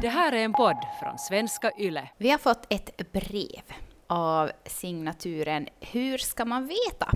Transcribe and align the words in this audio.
Det 0.00 0.08
här 0.08 0.32
är 0.32 0.44
en 0.44 0.52
podd 0.52 0.76
från 1.00 1.18
svenska 1.18 1.70
YLE. 1.78 2.08
Vi 2.18 2.30
har 2.30 2.38
fått 2.38 2.66
ett 2.68 3.12
brev 3.12 3.62
av 4.06 4.50
signaturen 4.66 5.68
Hur 5.80 6.18
ska 6.18 6.44
man 6.44 6.66
veta? 6.66 7.12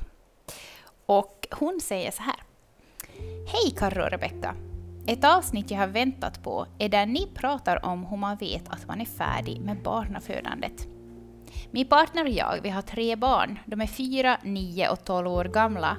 Och 1.06 1.46
hon 1.51 1.80
säger 1.80 2.11
så 2.11 2.22
här. 2.22 2.43
Hej 3.46 3.74
Karro 3.77 4.03
och 4.03 4.11
Rebecka. 4.11 4.54
Ett 5.06 5.24
avsnitt 5.24 5.71
jag 5.71 5.79
har 5.79 5.87
väntat 5.87 6.43
på 6.43 6.66
är 6.79 6.88
där 6.88 7.06
ni 7.06 7.27
pratar 7.35 7.85
om 7.85 8.06
hur 8.06 8.16
man 8.16 8.37
vet 8.37 8.69
att 8.69 8.87
man 8.87 9.01
är 9.01 9.04
färdig 9.04 9.60
med 9.60 9.83
barnafödandet. 9.83 10.87
Min 11.71 11.88
partner 11.88 12.24
och 12.24 12.31
jag, 12.31 12.60
vi 12.62 12.71
har 12.71 12.83
tre 12.83 13.17
barn. 13.17 13.58
De 13.67 13.81
är 13.81 13.87
fyra, 13.87 14.38
nio 14.42 14.88
och 14.88 15.04
tolv 15.04 15.28
år 15.28 15.44
gamla. 15.44 15.97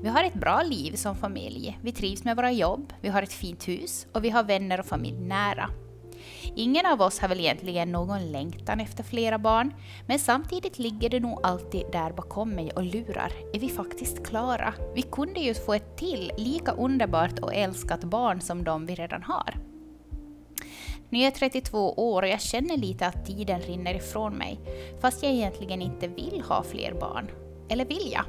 Vi 0.00 0.08
har 0.08 0.24
ett 0.24 0.34
bra 0.34 0.62
liv 0.62 0.92
som 0.92 1.16
familj. 1.16 1.78
Vi 1.82 1.92
trivs 1.92 2.24
med 2.24 2.36
våra 2.36 2.52
jobb, 2.52 2.92
vi 3.00 3.08
har 3.08 3.22
ett 3.22 3.32
fint 3.32 3.68
hus 3.68 4.06
och 4.12 4.24
vi 4.24 4.30
har 4.30 4.42
vänner 4.42 4.80
och 4.80 4.86
familj 4.86 5.18
nära. 5.18 5.70
Ingen 6.54 6.86
av 6.86 7.00
oss 7.00 7.18
har 7.18 7.28
väl 7.28 7.40
egentligen 7.40 7.92
någon 7.92 8.32
längtan 8.32 8.80
efter 8.80 9.02
flera 9.02 9.38
barn, 9.38 9.74
men 10.06 10.18
samtidigt 10.18 10.78
ligger 10.78 11.08
det 11.08 11.20
nog 11.20 11.40
alltid 11.42 11.84
där 11.92 12.12
bakom 12.12 12.50
mig 12.50 12.70
och 12.70 12.82
lurar. 12.82 13.32
Är 13.52 13.58
vi 13.58 13.68
faktiskt 13.68 14.26
klara? 14.26 14.74
Vi 14.94 15.02
kunde 15.02 15.40
ju 15.40 15.54
få 15.54 15.74
ett 15.74 15.96
till 15.96 16.32
lika 16.36 16.72
underbart 16.72 17.38
och 17.38 17.54
älskat 17.54 18.04
barn 18.04 18.40
som 18.40 18.64
de 18.64 18.86
vi 18.86 18.94
redan 18.94 19.22
har. 19.22 19.54
Nu 21.08 21.18
är 21.18 21.24
jag 21.24 21.34
32 21.34 21.92
år 21.92 22.22
och 22.22 22.28
jag 22.28 22.40
känner 22.40 22.76
lite 22.76 23.06
att 23.06 23.26
tiden 23.26 23.60
rinner 23.60 23.94
ifrån 23.94 24.34
mig, 24.34 24.60
fast 25.00 25.22
jag 25.22 25.32
egentligen 25.32 25.82
inte 25.82 26.08
vill 26.08 26.42
ha 26.48 26.62
fler 26.62 26.94
barn. 27.00 27.30
Eller 27.68 27.84
vill 27.84 28.12
jag? 28.12 28.24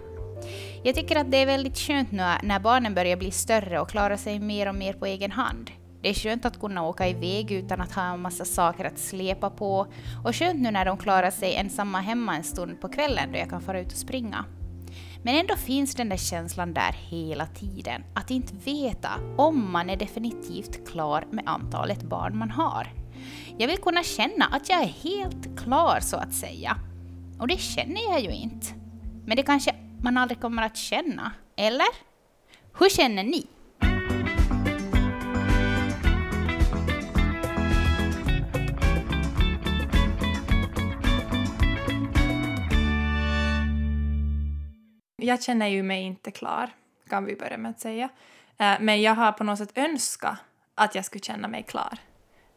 Jag 0.83 0.95
tycker 0.95 1.15
att 1.15 1.31
det 1.31 1.37
är 1.37 1.45
väldigt 1.45 1.77
skönt 1.77 2.11
nu 2.11 2.23
när 2.43 2.59
barnen 2.59 2.93
börjar 2.93 3.17
bli 3.17 3.31
större 3.31 3.79
och 3.79 3.89
klara 3.89 4.17
sig 4.17 4.39
mer 4.39 4.67
och 4.67 4.75
mer 4.75 4.93
på 4.93 5.05
egen 5.05 5.31
hand. 5.31 5.71
Det 6.01 6.09
är 6.09 6.13
skönt 6.13 6.45
att 6.45 6.59
kunna 6.59 6.83
åka 6.83 7.07
iväg 7.07 7.51
utan 7.51 7.81
att 7.81 7.91
ha 7.91 8.13
en 8.13 8.21
massa 8.21 8.45
saker 8.45 8.85
att 8.85 8.99
släpa 8.99 9.49
på 9.49 9.87
och 10.25 10.35
skönt 10.35 10.61
nu 10.61 10.71
när 10.71 10.85
de 10.85 10.97
klarar 10.97 11.31
sig 11.31 11.55
ensamma 11.55 11.99
hemma 11.99 12.35
en 12.35 12.43
stund 12.43 12.81
på 12.81 12.89
kvällen 12.89 13.31
då 13.31 13.37
jag 13.37 13.49
kan 13.49 13.61
fara 13.61 13.79
ut 13.79 13.91
och 13.91 13.97
springa. 13.97 14.45
Men 15.23 15.35
ändå 15.35 15.55
finns 15.55 15.95
den 15.95 16.09
där 16.09 16.17
känslan 16.17 16.73
där 16.73 16.95
hela 17.09 17.45
tiden, 17.45 18.03
att 18.13 18.31
inte 18.31 18.53
veta 18.55 19.09
om 19.37 19.71
man 19.71 19.89
är 19.89 19.97
definitivt 19.97 20.89
klar 20.89 21.25
med 21.31 21.43
antalet 21.47 22.03
barn 22.03 22.37
man 22.37 22.51
har. 22.51 22.87
Jag 23.57 23.67
vill 23.67 23.77
kunna 23.77 24.03
känna 24.03 24.45
att 24.45 24.69
jag 24.69 24.81
är 24.81 24.87
helt 24.87 25.59
klar 25.59 25.99
så 26.01 26.17
att 26.17 26.33
säga. 26.33 26.77
Och 27.39 27.47
det 27.47 27.59
känner 27.59 28.01
jag 28.11 28.21
ju 28.21 28.31
inte. 28.31 28.67
Men 29.25 29.37
det 29.37 29.43
kanske 29.43 29.75
man 30.01 30.17
aldrig 30.17 30.41
kommer 30.41 30.63
att 30.63 30.77
känna, 30.77 31.31
eller? 31.55 31.87
Hur 32.79 32.89
känner 32.89 33.23
ni? 33.23 33.47
Jag 45.21 45.43
känner 45.43 45.67
ju 45.67 45.83
mig 45.83 46.01
inte 46.01 46.31
klar, 46.31 46.69
kan 47.09 47.25
vi 47.25 47.35
börja 47.35 47.57
med 47.57 47.71
att 47.71 47.79
säga. 47.79 48.09
Eh, 48.57 48.73
men 48.79 49.01
jag 49.01 49.15
har 49.15 49.31
på 49.31 49.43
något 49.43 49.57
sätt 49.57 49.77
önskat 49.77 50.37
att 50.75 50.95
jag 50.95 51.05
skulle 51.05 51.21
känna 51.21 51.47
mig 51.47 51.63
klar. 51.63 51.97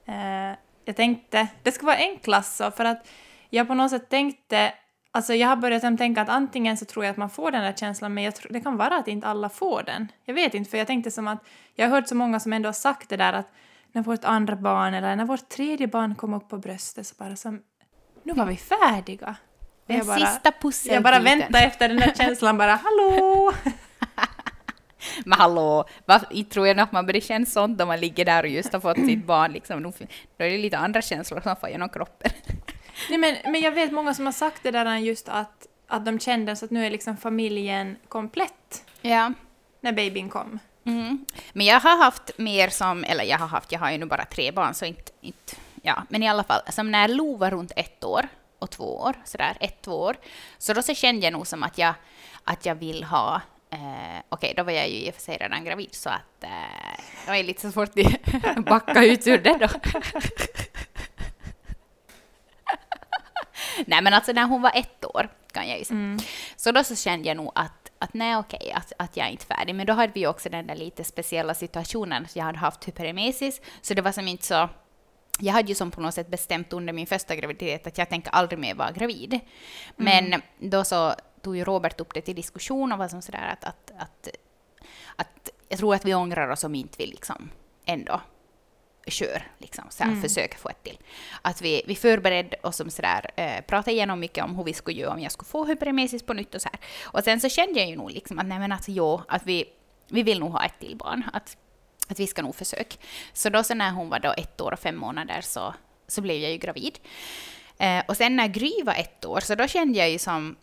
Eh, 0.06 0.56
jag 0.84 0.97
tänkte, 0.97 1.48
det 1.62 1.73
skulle 1.73 1.87
vara 1.87 1.97
enklast 1.97 2.56
så, 2.56 2.71
för 2.71 2.84
att 2.84 3.09
jag 3.51 3.69
på 3.69 3.75
något 3.75 3.91
sätt 3.91 4.09
tänkte, 4.09 4.73
alltså 5.11 5.34
jag 5.34 5.48
har 5.48 5.56
börjat 5.56 5.98
tänka 5.98 6.23
att 6.23 6.29
antingen 6.29 6.77
så 6.77 6.84
tror 6.84 7.05
jag 7.05 7.12
att 7.12 7.17
man 7.17 7.31
får 7.31 7.51
den 7.51 7.62
där 7.62 7.73
känslan, 7.73 8.15
men 8.15 8.25
jag 8.25 8.37
tror, 8.37 8.53
det 8.53 8.61
kan 8.61 8.77
vara 8.77 8.97
att 8.97 9.09
inte 9.09 9.27
alla 9.27 9.49
får 9.49 9.83
den. 9.83 10.09
Jag 10.25 10.34
vet 10.34 10.55
inte, 10.55 10.71
för 10.71 10.78
jag 10.78 10.87
tänkte 10.87 11.11
som 11.11 11.28
att, 11.28 11.45
jag 11.75 11.89
har 11.89 11.97
hört 11.97 12.09
så 12.09 12.15
många 12.15 12.41
som 12.41 12.53
ändå 12.53 12.69
har 12.69 12.73
sagt 12.73 13.09
det 13.09 13.17
där 13.17 13.33
att 13.33 13.49
när 13.93 14.03
vårt 14.03 14.25
andra 14.25 14.56
barn 14.56 14.95
eller 14.95 15.17
när 15.17 15.25
vårt 15.25 15.49
tredje 15.49 15.87
barn 15.87 16.15
kom 16.15 16.34
upp 16.34 16.49
på 16.49 16.59
bröstet 16.59 17.06
så 17.06 17.15
bara 17.19 17.37
som, 17.37 17.62
nu 18.23 18.33
var 18.33 18.47
vi 18.47 18.56
färdiga. 18.56 19.37
Den 19.87 19.97
jag 19.97 20.07
bara, 20.07 20.27
sista 20.27 20.53
pusselbiten. 20.53 20.95
Jag 20.95 21.03
bara 21.03 21.19
väntar 21.19 21.67
efter 21.67 21.89
den 21.89 21.97
där 21.97 22.13
känslan 22.17 22.59
bara 22.59 22.75
hallå! 22.75 23.53
Men 25.25 25.39
hallå, 25.39 25.89
vad, 26.05 26.50
tror 26.50 26.67
jag 26.67 26.81
att 26.81 26.93
man 26.93 27.06
börjar 27.06 27.21
känna 27.21 27.47
sånt 27.47 27.78
då 27.78 27.87
man 27.87 28.00
ligger 28.00 28.25
där 28.25 28.43
och 28.43 28.49
just 28.49 28.73
har 28.73 28.81
fått 28.81 28.97
sitt 28.97 29.27
barn. 29.27 29.53
Liksom. 29.53 29.83
Då 29.83 30.44
är 30.44 30.50
det 30.50 30.59
lite 30.59 30.78
andra 30.78 31.03
känslor 31.03 31.41
som 31.41 31.56
får 31.56 31.69
genom 31.69 31.89
kroppen. 31.89 32.31
Nej, 33.11 33.19
men, 33.19 33.53
men 33.53 33.61
jag 33.61 33.73
vet 33.73 33.93
många 33.93 34.15
som 34.15 34.25
har 34.25 34.33
sagt 34.33 34.62
det 34.62 34.71
där 34.71 34.97
just 34.97 35.28
att, 35.28 35.67
att 35.89 36.05
de 36.05 36.21
kände 36.21 36.56
så 36.56 36.65
att 36.65 36.71
nu 36.71 36.87
är 36.87 36.91
liksom 36.91 37.17
familjen 37.17 37.97
komplett. 38.09 38.84
Ja. 39.00 39.33
När 39.81 39.93
babyn 39.93 40.28
kom. 40.28 40.59
Mm. 40.87 41.27
Men 41.53 41.67
jag 41.67 41.81
har 41.81 41.97
haft 42.05 42.39
mer 42.39 42.69
som, 42.69 43.05
eller 43.05 43.25
jag 43.25 43.39
har 43.39 43.47
haft, 43.47 43.73
jag 43.73 43.81
har 43.81 43.91
ju 43.91 43.99
nu 43.99 44.06
bara 44.06 44.25
tre 44.25 44.53
barn 44.53 44.75
så 44.75 44.84
inte, 44.84 45.12
inte 45.21 45.56
ja, 45.83 46.03
men 46.09 46.23
i 46.23 46.28
alla 46.28 46.44
fall, 46.44 46.61
som 46.71 46.91
när 46.91 47.09
Lo 47.09 47.37
var 47.37 47.50
runt 47.50 47.73
ett 47.77 48.05
år 48.05 48.28
och 48.64 48.70
två 48.70 48.97
år, 48.97 49.14
sådär 49.25 49.56
ett, 49.60 49.82
två 49.82 50.00
år. 50.00 50.16
Så 50.58 50.72
då 50.72 50.82
så 50.82 50.94
kände 50.94 51.26
jag 51.26 51.32
nog 51.32 51.47
som 51.47 51.62
att 51.62 51.78
jag, 51.78 51.94
att 52.44 52.66
jag 52.66 52.75
vill 52.75 53.04
ha 53.04 53.41
Eh, 53.75 53.78
Okej, 54.28 54.50
okay, 54.50 54.54
då 54.54 54.62
var 54.62 54.72
jag 54.72 54.88
ju 54.88 54.97
i 54.97 55.10
och 55.10 55.14
för 55.14 55.22
sig 55.22 55.36
redan 55.36 55.64
gravid 55.64 55.88
så 55.94 56.08
att 56.08 56.44
eh, 56.44 56.50
det 57.25 57.30
var 57.30 57.42
lite 57.42 57.60
så 57.60 57.72
svårt 57.72 57.88
att 57.88 58.64
backa 58.66 59.04
ut 59.04 59.26
ur 59.26 59.38
det 59.38 59.56
då. 59.58 59.69
nej 63.86 64.02
men 64.02 64.14
alltså 64.14 64.32
när 64.32 64.44
hon 64.44 64.62
var 64.62 64.72
ett 64.75 65.04
år 65.04 65.28
kan 65.52 65.69
jag 65.69 65.78
ju 65.78 65.84
säga. 65.84 65.98
Mm. 65.98 66.19
Så 66.56 66.72
då 66.72 66.84
så 66.84 66.96
kände 66.96 67.28
jag 67.28 67.36
nog 67.36 67.52
att, 67.54 67.92
att 67.98 68.14
nej 68.14 68.36
okej, 68.36 68.58
okay, 68.62 68.72
att, 68.72 68.92
att 68.98 69.16
jag 69.16 69.26
är 69.26 69.31
inte 69.31 69.46
färdig. 69.46 69.75
Men 69.75 69.86
då 69.86 69.92
hade 69.92 70.12
vi 70.12 70.26
också 70.26 70.48
den 70.48 70.66
där 70.66 70.76
lite 70.76 71.04
speciella 71.04 71.54
situationen 71.54 72.25
att 72.25 72.36
jag 72.36 72.44
hade 72.44 72.58
haft 72.58 72.88
hyperemesis, 72.88 73.60
så 73.81 73.94
det 73.94 74.02
var 74.02 74.12
som 74.12 74.28
inte 74.28 74.46
så 74.46 74.69
jag 75.39 75.53
hade 75.53 75.69
ju 75.69 75.75
som 75.75 75.91
på 75.91 76.00
något 76.00 76.15
sätt 76.15 76.28
bestämt 76.28 76.72
under 76.72 76.93
min 76.93 77.06
första 77.06 77.37
graviditet 77.37 77.87
att 77.87 77.99
jag 77.99 78.09
tänker 78.09 78.31
aldrig 78.31 78.59
mer 78.59 78.75
vara 78.75 78.93
gravid. 78.93 79.41
Men 79.97 80.27
mm. 80.27 80.43
då 80.59 80.84
så 80.84 81.15
tog 81.43 81.56
ju 81.56 81.65
Robert 81.65 82.00
upp 82.00 82.15
det 82.15 82.21
till 82.21 82.34
diskussion 82.34 82.93
och 82.93 82.99
var 82.99 83.09
som 83.09 83.22
sådär 83.22 83.49
att, 83.53 83.65
att, 83.65 83.93
att, 83.99 84.28
att 85.17 85.50
jag 85.69 85.78
tror 85.78 85.94
att 85.94 86.05
vi 86.05 86.15
ångrar 86.15 86.49
oss 86.49 86.65
om 86.65 86.75
inte 86.75 86.94
vi 86.99 87.06
liksom 87.06 87.50
ändå 87.84 88.21
kör, 89.06 89.49
liksom, 89.59 89.84
så 89.91 90.05
här, 90.05 90.11
mm. 90.11 90.23
försöker 90.23 90.59
få 90.59 90.69
ett 90.69 90.83
till. 90.83 90.99
Att 91.43 91.62
vi, 91.62 91.83
vi 91.87 91.97
förberedde 91.97 92.56
oss 92.62 92.77
som 92.77 92.91
sådär, 92.91 93.31
eh, 93.37 93.61
pratade 93.61 93.93
igenom 93.93 94.21
mycket 94.21 94.44
om 94.44 94.56
hur 94.56 94.65
vi 94.65 94.73
skulle 94.73 95.00
göra 95.00 95.12
om 95.12 95.21
jag 95.21 95.33
skulle 95.33 95.49
få 95.49 95.65
hyperemesis 95.65 96.23
på 96.23 96.33
nytt 96.33 96.55
och 96.55 96.62
så 96.62 96.69
här. 96.73 96.81
Och 97.05 97.25
sen 97.25 97.41
så 97.41 97.49
kände 97.49 97.81
jag 97.81 97.89
ju 97.89 97.97
nog 97.97 98.11
liksom 98.11 98.39
att 98.39 98.47
nej 98.47 98.59
men 98.59 98.73
alltså 98.73 98.91
jo, 98.91 99.21
att 99.28 99.47
vi, 99.47 99.65
vi 100.09 100.23
vill 100.23 100.41
nog 100.41 100.53
ha 100.53 100.65
ett 100.65 100.78
till 100.81 100.97
barn. 100.97 101.25
Att, 101.33 101.56
att 102.09 102.20
vi 102.20 102.26
ska 102.26 102.42
nog 102.42 102.54
försöka. 102.54 102.97
Så 103.32 103.48
då 103.48 103.62
så 103.62 103.75
när 103.75 103.91
hon 103.91 104.09
var 104.09 104.19
då 104.19 104.34
ett 104.37 104.60
år 104.60 104.72
och 104.72 104.78
fem 104.78 104.97
månader 104.97 105.41
så, 105.41 105.75
så 106.09 106.20
blev 106.20 106.37
jag 106.37 106.50
ju 106.50 106.59
gravid. 106.59 106.98
Eh, 107.78 108.03
och 108.09 108.16
sen 108.16 108.37
när 108.37 108.47
Gry 108.47 108.82
var 108.84 108.94
ett 108.94 109.25
år, 109.25 109.41
så 109.41 109.54
då 109.54 109.66
kände 109.66 109.98
jag 109.98 110.10
ju 110.10 110.19
som... 110.19 110.56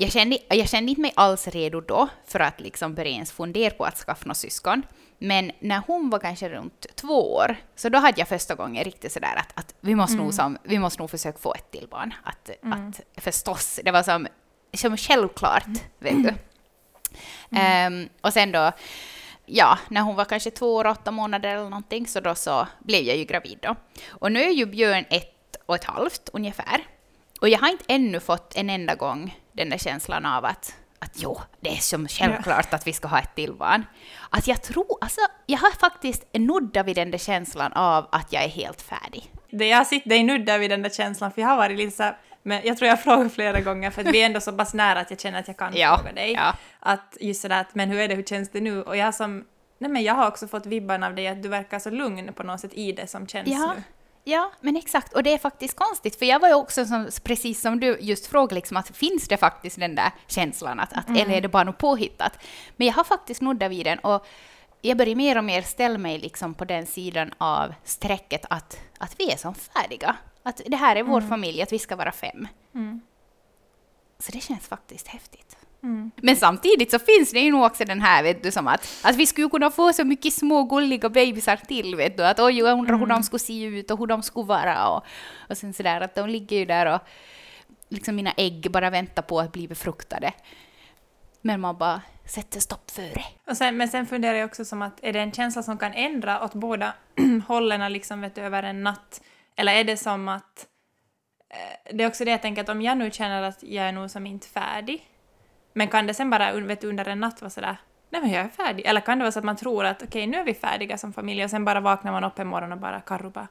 Jag 0.00 0.12
kände, 0.12 0.38
jag 0.48 0.68
kände 0.68 0.90
inte 0.90 1.00
mig 1.00 1.12
alls 1.16 1.48
redo 1.48 1.80
då 1.80 2.08
för 2.26 2.40
att 2.40 2.60
liksom 2.60 2.94
börja 2.94 3.10
ens 3.10 3.32
fundera 3.32 3.70
på 3.70 3.84
att 3.84 3.98
skaffa 3.98 4.26
något 4.26 4.36
syskon. 4.36 4.82
Men 5.18 5.52
när 5.60 5.82
hon 5.86 6.10
var 6.10 6.18
kanske 6.18 6.48
runt 6.48 6.86
två 6.94 7.34
år, 7.34 7.56
så 7.76 7.88
då 7.88 7.98
hade 7.98 8.20
jag 8.20 8.28
första 8.28 8.54
gången 8.54 8.84
riktigt 8.84 9.12
sådär 9.12 9.36
att, 9.36 9.58
att 9.58 9.74
vi, 9.80 9.94
måste 9.94 10.14
mm. 10.14 10.24
nog 10.24 10.34
som, 10.34 10.58
vi 10.62 10.78
måste 10.78 11.02
nog 11.02 11.10
försöka 11.10 11.38
få 11.38 11.54
ett 11.54 11.70
till 11.70 11.88
barn. 11.90 12.14
Att, 12.22 12.50
mm. 12.62 12.88
att 12.88 13.24
förstås, 13.24 13.80
det 13.84 13.90
var 13.90 14.02
som, 14.02 14.26
som 14.74 14.96
självklart, 14.96 15.66
mm. 15.66 15.78
vet 15.98 16.22
du. 16.22 16.34
Um, 17.58 18.08
och 18.20 18.32
sen 18.32 18.52
då 18.52 18.72
ja, 19.48 19.78
när 19.88 20.00
hon 20.00 20.16
var 20.16 20.24
kanske 20.24 20.50
två 20.50 20.74
år 20.74 20.84
och 20.84 20.90
åtta 20.90 21.10
månader 21.10 21.48
eller 21.48 21.70
någonting, 21.70 22.06
så 22.06 22.20
då 22.20 22.34
så 22.34 22.66
blev 22.78 23.02
jag 23.02 23.16
ju 23.16 23.24
gravid 23.24 23.58
då. 23.62 23.76
Och 24.08 24.32
nu 24.32 24.42
är 24.42 24.50
ju 24.50 24.66
Björn 24.66 25.04
ett 25.10 25.56
och 25.66 25.74
ett 25.74 25.84
halvt 25.84 26.30
ungefär. 26.32 26.84
Och 27.40 27.48
jag 27.48 27.58
har 27.58 27.68
inte 27.68 27.84
ännu 27.88 28.20
fått 28.20 28.56
en 28.56 28.70
enda 28.70 28.94
gång 28.94 29.38
den 29.52 29.70
där 29.70 29.78
känslan 29.78 30.26
av 30.26 30.44
att, 30.44 30.76
att 30.98 31.12
jo, 31.14 31.40
det 31.60 31.68
är 31.68 31.76
som 31.76 32.08
självklart 32.08 32.74
att 32.74 32.86
vi 32.86 32.92
ska 32.92 33.08
ha 33.08 33.18
ett 33.18 33.34
till 33.34 33.52
barn. 33.52 33.86
Att 34.30 34.46
jag 34.46 34.62
tror, 34.62 34.98
alltså, 35.00 35.20
jag 35.46 35.58
har 35.58 35.70
faktiskt 35.70 36.24
nuddat 36.34 36.86
vid 36.86 36.96
den 36.96 37.10
där 37.10 37.18
känslan 37.18 37.72
av 37.72 38.08
att 38.12 38.32
jag 38.32 38.44
är 38.44 38.48
helt 38.48 38.82
färdig. 38.82 39.32
Det 39.50 39.68
jag 39.68 39.76
har 39.76 39.84
sett 39.84 40.08
dig 40.08 40.22
nudda 40.22 40.58
vid 40.58 40.70
den 40.70 40.82
där 40.82 40.90
känslan, 40.90 41.32
för 41.32 41.40
jag 41.40 41.48
har 41.48 41.56
varit 41.56 41.78
lite 41.78 41.96
så 41.96 42.02
här 42.02 42.18
men 42.48 42.60
jag 42.64 42.76
tror 42.76 42.88
jag 42.88 42.96
har 42.96 43.02
frågat 43.02 43.32
flera 43.32 43.60
gånger 43.60 43.90
för 43.90 44.04
vi 44.04 44.22
är 44.22 44.26
ändå 44.26 44.40
så 44.40 44.52
pass 44.52 44.74
nära 44.74 45.00
att 45.00 45.10
jag 45.10 45.20
känner 45.20 45.38
att 45.38 45.48
jag 45.48 45.56
kan 45.56 45.76
ja, 45.76 45.96
fråga 45.98 46.12
dig. 46.12 46.32
Ja. 46.32 46.54
Att 46.80 47.16
just 47.20 47.42
sådär 47.42 47.60
att 47.60 47.74
men 47.74 47.90
hur 47.90 48.00
är 48.00 48.08
det, 48.08 48.14
hur 48.14 48.22
känns 48.22 48.50
det 48.50 48.60
nu? 48.60 48.82
Och 48.82 48.96
jag 48.96 49.14
som, 49.14 49.44
nej 49.78 49.90
men 49.90 50.02
jag 50.02 50.14
har 50.14 50.28
också 50.28 50.48
fått 50.48 50.66
vibban 50.66 51.02
av 51.02 51.14
dig 51.14 51.28
att 51.28 51.42
du 51.42 51.48
verkar 51.48 51.78
så 51.78 51.90
lugn 51.90 52.32
på 52.32 52.42
något 52.42 52.60
sätt 52.60 52.74
i 52.74 52.92
det 52.92 53.06
som 53.06 53.26
känns 53.26 53.48
ja. 53.48 53.74
nu. 53.76 53.82
Ja, 54.24 54.52
men 54.60 54.76
exakt. 54.76 55.12
Och 55.12 55.22
det 55.22 55.32
är 55.32 55.38
faktiskt 55.38 55.76
konstigt, 55.76 56.18
för 56.18 56.26
jag 56.26 56.40
var 56.40 56.48
ju 56.48 56.54
också 56.54 56.84
som, 56.84 57.08
precis 57.22 57.60
som 57.60 57.80
du 57.80 57.98
just 58.00 58.26
frågade, 58.26 58.54
liksom, 58.54 58.76
att 58.76 58.96
finns 58.96 59.28
det 59.28 59.36
faktiskt 59.36 59.80
den 59.80 59.94
där 59.94 60.10
känslan, 60.26 60.80
att, 60.80 60.92
att, 60.92 61.08
mm. 61.08 61.22
eller 61.22 61.36
är 61.36 61.40
det 61.40 61.48
bara 61.48 61.64
något 61.64 61.78
påhittat? 61.78 62.38
Men 62.76 62.86
jag 62.86 62.94
har 62.94 63.04
faktiskt 63.04 63.40
nuddat 63.40 63.70
vid 63.70 63.86
den 63.86 63.98
och 63.98 64.26
jag 64.80 64.96
börjar 64.96 65.16
mer 65.16 65.38
och 65.38 65.44
mer 65.44 65.62
ställa 65.62 65.98
mig 65.98 66.18
liksom 66.18 66.54
på 66.54 66.64
den 66.64 66.86
sidan 66.86 67.30
av 67.38 67.74
strecket 67.84 68.44
att, 68.50 68.80
att 68.98 69.14
vi 69.18 69.30
är 69.30 69.36
som 69.36 69.54
färdiga. 69.54 70.16
Att 70.48 70.60
det 70.66 70.76
här 70.76 70.96
är 70.96 71.02
vår 71.02 71.18
mm. 71.18 71.28
familj, 71.28 71.62
att 71.62 71.72
vi 71.72 71.78
ska 71.78 71.96
vara 71.96 72.12
fem. 72.12 72.48
Mm. 72.74 73.00
Så 74.18 74.32
det 74.32 74.40
känns 74.40 74.68
faktiskt 74.68 75.08
häftigt. 75.08 75.56
Men 76.16 76.36
samtidigt 76.36 76.90
så 76.90 76.98
finns 76.98 77.30
det 77.30 77.40
ju 77.40 77.50
nog 77.50 77.64
också 77.64 77.84
den 77.84 78.00
här, 78.00 78.22
vet 78.22 78.42
du, 78.42 78.50
som 78.50 78.68
att, 78.68 79.00
att 79.04 79.16
vi 79.16 79.26
skulle 79.26 79.48
kunna 79.48 79.70
få 79.70 79.92
så 79.92 80.04
mycket 80.04 80.32
små 80.32 80.62
gulliga 80.62 81.08
bebisar 81.08 81.56
till, 81.56 81.96
vet 81.96 82.16
du, 82.16 82.24
att 82.24 82.40
oj, 82.40 82.58
jag 82.58 82.78
undrar 82.78 82.98
hur 82.98 83.06
de 83.06 83.22
skulle 83.22 83.40
se 83.40 83.64
ut 83.64 83.90
och 83.90 83.98
hur 83.98 84.06
de 84.06 84.22
skulle 84.22 84.46
vara 84.46 84.88
och, 84.88 85.04
och 85.48 85.56
sen 85.56 85.72
sådär 85.72 86.00
att 86.00 86.14
de 86.14 86.28
ligger 86.28 86.56
ju 86.56 86.64
där 86.64 86.94
och 86.94 87.00
liksom 87.88 88.16
mina 88.16 88.32
ägg 88.36 88.70
bara 88.70 88.90
väntar 88.90 89.22
på 89.22 89.40
att 89.40 89.52
bli 89.52 89.68
befruktade. 89.68 90.32
Men 91.42 91.60
man 91.60 91.78
bara 91.78 92.02
sätter 92.26 92.60
stopp 92.60 92.90
för 92.90 93.02
det. 93.02 93.24
Och 93.50 93.56
sen, 93.56 93.76
men 93.76 93.88
sen 93.88 94.06
funderar 94.06 94.34
jag 94.34 94.46
också 94.46 94.64
som 94.64 94.82
att 94.82 94.98
är 95.02 95.12
det 95.12 95.20
en 95.20 95.32
känsla 95.32 95.62
som 95.62 95.78
kan 95.78 95.92
ändra 95.92 96.44
åt 96.44 96.54
båda 96.54 96.94
hållen 97.48 97.92
liksom, 97.92 98.20
vet 98.20 98.34
du, 98.34 98.40
över 98.40 98.62
en 98.62 98.82
natt? 98.82 99.20
Eller 99.58 99.72
är 99.72 99.84
det 99.84 99.96
som 99.96 100.28
att... 100.28 100.66
Eh, 101.50 101.94
det 101.94 102.04
är 102.04 102.08
också 102.08 102.24
det 102.24 102.30
jag 102.30 102.42
tänker 102.42 102.62
att 102.62 102.68
om 102.68 102.82
jag 102.82 102.98
nu 102.98 103.10
känner 103.10 103.42
att 103.42 103.62
jag 103.62 103.84
är 103.84 103.92
nog 103.92 104.10
som 104.10 104.26
inte 104.26 104.48
färdig, 104.48 105.08
men 105.72 105.88
kan 105.88 106.06
det 106.06 106.14
sen 106.14 106.30
bara 106.30 106.52
vet 106.52 106.84
under 106.84 107.08
en 107.08 107.20
natt 107.20 107.42
vara 107.42 107.50
sådär 107.50 107.76
nej 108.10 108.20
men 108.20 108.30
jag 108.30 108.44
är 108.44 108.48
färdig? 108.48 108.86
Eller 108.86 109.00
kan 109.00 109.18
det 109.18 109.24
vara 109.24 109.32
så 109.32 109.38
att 109.38 109.44
man 109.44 109.56
tror 109.56 109.84
att 109.84 110.02
okej, 110.02 110.08
okay, 110.08 110.26
nu 110.26 110.36
är 110.38 110.44
vi 110.44 110.54
färdiga 110.54 110.98
som 110.98 111.12
familj 111.12 111.44
och 111.44 111.50
sen 111.50 111.64
bara 111.64 111.80
vaknar 111.80 112.12
man 112.12 112.24
upp 112.24 112.38
en 112.38 112.46
morgon 112.46 112.72
och 112.72 112.78
bara 112.78 113.00
Karro 113.00 113.30
bara 113.30 113.48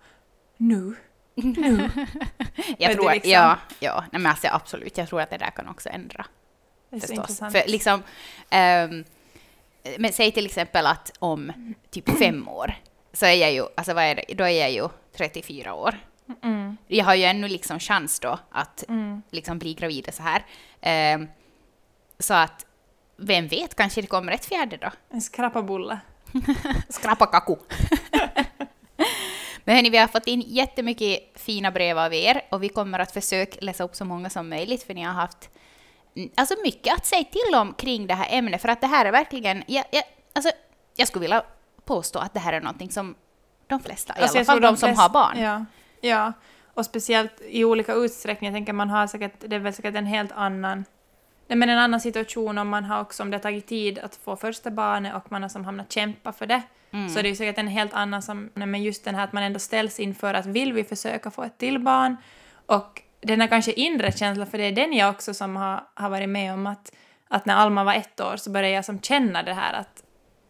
nu? 0.57 0.95
Nu? 1.35 1.89
jag 2.77 2.93
tror, 2.93 3.11
liksom? 3.11 3.31
ja, 3.31 3.57
ja 3.79 4.03
nej, 4.11 4.21
men 4.21 4.25
alltså, 4.25 4.47
absolut, 4.51 4.97
jag 4.97 5.09
tror 5.09 5.21
att 5.21 5.29
det 5.29 5.37
där 5.37 5.51
kan 5.51 5.67
också 5.67 5.89
ändra. 5.89 6.25
Det 6.89 6.95
är 6.95 6.99
så 6.99 7.13
intressant. 7.13 7.51
För 7.51 7.63
liksom, 7.67 7.93
um, 7.93 9.05
men 9.97 10.13
säg 10.13 10.31
till 10.31 10.45
exempel 10.45 10.85
att 10.85 11.11
om 11.19 11.73
typ 11.89 12.17
fem 12.17 12.47
år 12.47 12.73
så 13.13 13.25
är 13.25 13.33
jag 13.33 13.53
ju, 13.53 13.65
alltså 13.75 13.93
vad 13.93 14.03
är 14.03 14.15
det, 14.15 14.33
då 14.33 14.43
är 14.43 14.59
jag 14.59 14.71
ju 14.71 14.89
34 15.17 15.73
år. 15.73 15.97
Mm. 16.43 16.77
Jag 16.87 17.05
har 17.05 17.15
ju 17.15 17.23
ännu 17.23 17.47
liksom 17.47 17.79
chans 17.79 18.19
då 18.19 18.39
att 18.51 18.89
mm. 18.89 19.21
liksom 19.31 19.59
bli 19.59 19.73
gravid 19.73 20.09
så 20.13 20.23
här. 20.23 20.45
Um, 21.15 21.27
så 22.19 22.33
att 22.33 22.65
vem 23.17 23.47
vet, 23.47 23.75
kanske 23.75 24.01
det 24.01 24.07
kommer 24.07 24.31
ett 24.31 24.45
fjärde 24.45 24.77
då. 24.77 24.91
En 25.09 25.21
skrappabulle. 25.21 25.99
Skrappakaku. 26.89 27.55
Men 29.63 29.75
hörni, 29.75 29.89
vi 29.89 29.97
har 29.97 30.07
fått 30.07 30.27
in 30.27 30.43
jättemycket 30.47 31.19
fina 31.35 31.71
brev 31.71 31.97
av 31.97 32.13
er 32.13 32.41
och 32.51 32.63
vi 32.63 32.69
kommer 32.69 32.99
att 32.99 33.11
försöka 33.11 33.57
läsa 33.61 33.83
upp 33.83 33.95
så 33.95 34.05
många 34.05 34.29
som 34.29 34.49
möjligt 34.49 34.83
för 34.83 34.93
ni 34.93 35.03
har 35.03 35.13
haft 35.13 35.49
alltså 36.35 36.55
mycket 36.63 36.93
att 36.93 37.05
säga 37.05 37.23
till 37.23 37.55
om 37.55 37.73
kring 37.73 38.07
det 38.07 38.13
här 38.13 38.37
ämnet 38.37 38.61
för 38.61 38.69
att 38.69 38.81
det 38.81 38.87
här 38.87 39.05
är 39.05 39.11
verkligen, 39.11 39.63
jag, 39.67 39.85
jag, 39.91 40.03
alltså, 40.33 40.51
jag 40.95 41.07
skulle 41.07 41.21
vilja 41.21 41.43
påstå 41.85 42.19
att 42.19 42.33
det 42.33 42.39
här 42.39 42.53
är 42.53 42.61
någonting 42.61 42.91
som 42.91 43.15
de 43.67 43.79
flesta, 43.79 44.13
i 44.17 44.21
alltså, 44.21 44.37
alla 44.37 44.45
fall 44.45 44.61
de, 44.61 44.67
de 44.67 44.77
som 44.77 44.95
har 44.95 45.09
barn. 45.09 45.39
Ja, 45.39 45.65
ja, 46.01 46.33
och 46.73 46.85
speciellt 46.85 47.41
i 47.41 47.65
olika 47.65 47.93
utsträckning. 47.93 48.47
Jag 48.47 48.55
tänker 48.55 48.73
man 48.73 48.89
har 48.89 49.07
säkert, 49.07 49.33
det 49.39 49.55
är 49.55 49.59
väl 49.59 49.73
säkert 49.73 49.95
en 49.95 50.05
helt 50.05 50.31
annan 50.31 50.85
Nej, 51.47 51.57
men 51.57 51.69
en 51.69 51.79
annan 51.79 51.99
situation 51.99 52.57
om 52.57 52.69
man 52.69 52.83
har 52.83 53.01
också, 53.01 53.23
om 53.23 53.31
det 53.31 53.37
har 53.37 53.41
tagit 53.41 53.67
tid 53.67 53.99
att 53.99 54.15
få 54.15 54.35
första 54.35 54.71
barnet 54.71 55.15
och 55.15 55.31
man 55.31 55.41
har 55.41 55.49
som 55.49 55.65
hamnat 55.65 55.91
kämpa 55.91 56.31
för 56.31 56.45
det, 56.45 56.61
mm. 56.91 57.09
så 57.09 57.21
det 57.21 57.27
är 57.27 57.29
ju 57.29 57.35
säkert 57.35 57.57
en 57.57 57.67
helt 57.67 57.93
annan 57.93 58.21
som, 58.21 58.49
nej, 58.53 58.67
men 58.67 58.83
just 58.83 59.05
den 59.05 59.15
här 59.15 59.23
att 59.23 59.33
man 59.33 59.43
ändå 59.43 59.59
ställs 59.59 59.99
inför 59.99 60.33
att 60.33 60.45
vill 60.45 60.73
vi 60.73 60.83
försöka 60.83 61.31
få 61.31 61.43
ett 61.43 61.57
till 61.57 61.79
barn? 61.79 62.17
Och 62.65 63.01
den 63.21 63.41
här 63.41 63.47
kanske 63.47 63.71
inre 63.71 64.11
känslan, 64.11 64.47
för 64.47 64.57
det 64.57 64.63
är 64.63 64.71
den 64.71 64.93
jag 64.93 65.09
också 65.09 65.33
som 65.33 65.55
har, 65.55 65.83
har 65.93 66.09
varit 66.09 66.29
med 66.29 66.53
om 66.53 66.67
att, 66.67 66.91
att 67.27 67.45
när 67.45 67.55
Alma 67.55 67.83
var 67.83 67.93
ett 67.93 68.19
år 68.19 68.37
så 68.37 68.49
började 68.49 68.75
jag 68.75 68.85
som 68.85 69.01
känna 69.01 69.43
det 69.43 69.53
här 69.53 69.73
att 69.73 70.03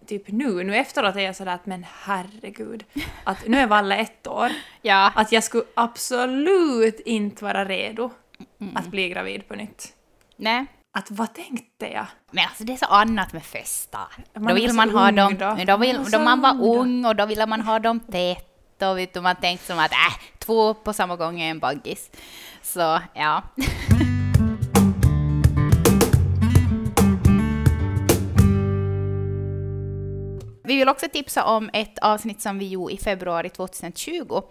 typ 0.08 0.28
nu, 0.28 0.64
nu 0.64 0.76
efteråt 0.76 1.16
är 1.16 1.20
jag 1.20 1.36
sådär 1.36 1.52
att 1.54 1.66
men 1.66 1.86
herregud, 2.04 2.86
att 3.24 3.48
nu 3.48 3.60
är 3.60 3.68
Valle 3.68 3.98
ett 3.98 4.28
år, 4.28 4.52
ja. 4.82 5.12
att 5.16 5.32
jag 5.32 5.44
skulle 5.44 5.64
absolut 5.74 7.00
inte 7.00 7.44
vara 7.44 7.66
redo 7.66 8.12
mm. 8.62 8.78
att 8.78 8.88
bli 8.88 9.10
gravid 9.10 9.48
på 9.48 9.56
nytt. 9.56 9.94
Nej, 10.36 10.66
att 10.98 11.12
vad 11.12 11.34
tänkte 11.34 11.88
jag? 11.88 12.06
Men 12.32 12.46
alltså 12.46 12.64
det 12.64 12.74
är 12.74 12.78
så 12.78 12.86
annat 12.86 13.34
med 13.34 13.44
festar. 13.44 14.08
då 14.34 14.54
vill 14.54 14.74
man 14.74 14.90
ha 14.90 15.12
dem, 15.12 15.38
då. 15.38 15.58
Då, 15.66 15.78
vill, 15.78 16.04
då 16.12 16.20
man 16.20 16.42
var 16.42 16.64
ung 16.64 17.06
och 17.06 17.16
då 17.16 17.26
ville 17.26 17.46
man 17.46 17.62
ha 17.62 17.80
dem 17.80 18.00
tätt 18.00 18.82
och 18.82 18.98
vet 18.98 19.14
du, 19.14 19.22
man 19.22 19.36
tänkte 19.36 19.68
som 19.68 19.80
att 19.80 19.92
äh, 19.92 20.38
två 20.40 20.74
på 20.74 20.94
samma 20.94 21.16
gång 21.16 21.42
är 21.42 21.52
en 21.52 21.60
baggis. 21.60 22.12
Så 22.62 23.02
ja. 23.14 23.44
Vi 30.68 30.76
vill 30.76 30.90
också 30.90 31.08
tipsa 31.10 31.44
om 31.44 31.70
ett 31.74 32.00
avsnitt 32.00 32.42
som 32.42 32.60
vi 32.60 32.68
gjorde 32.68 32.94
i 32.94 32.98
februari 32.98 33.50
2020 33.50 34.42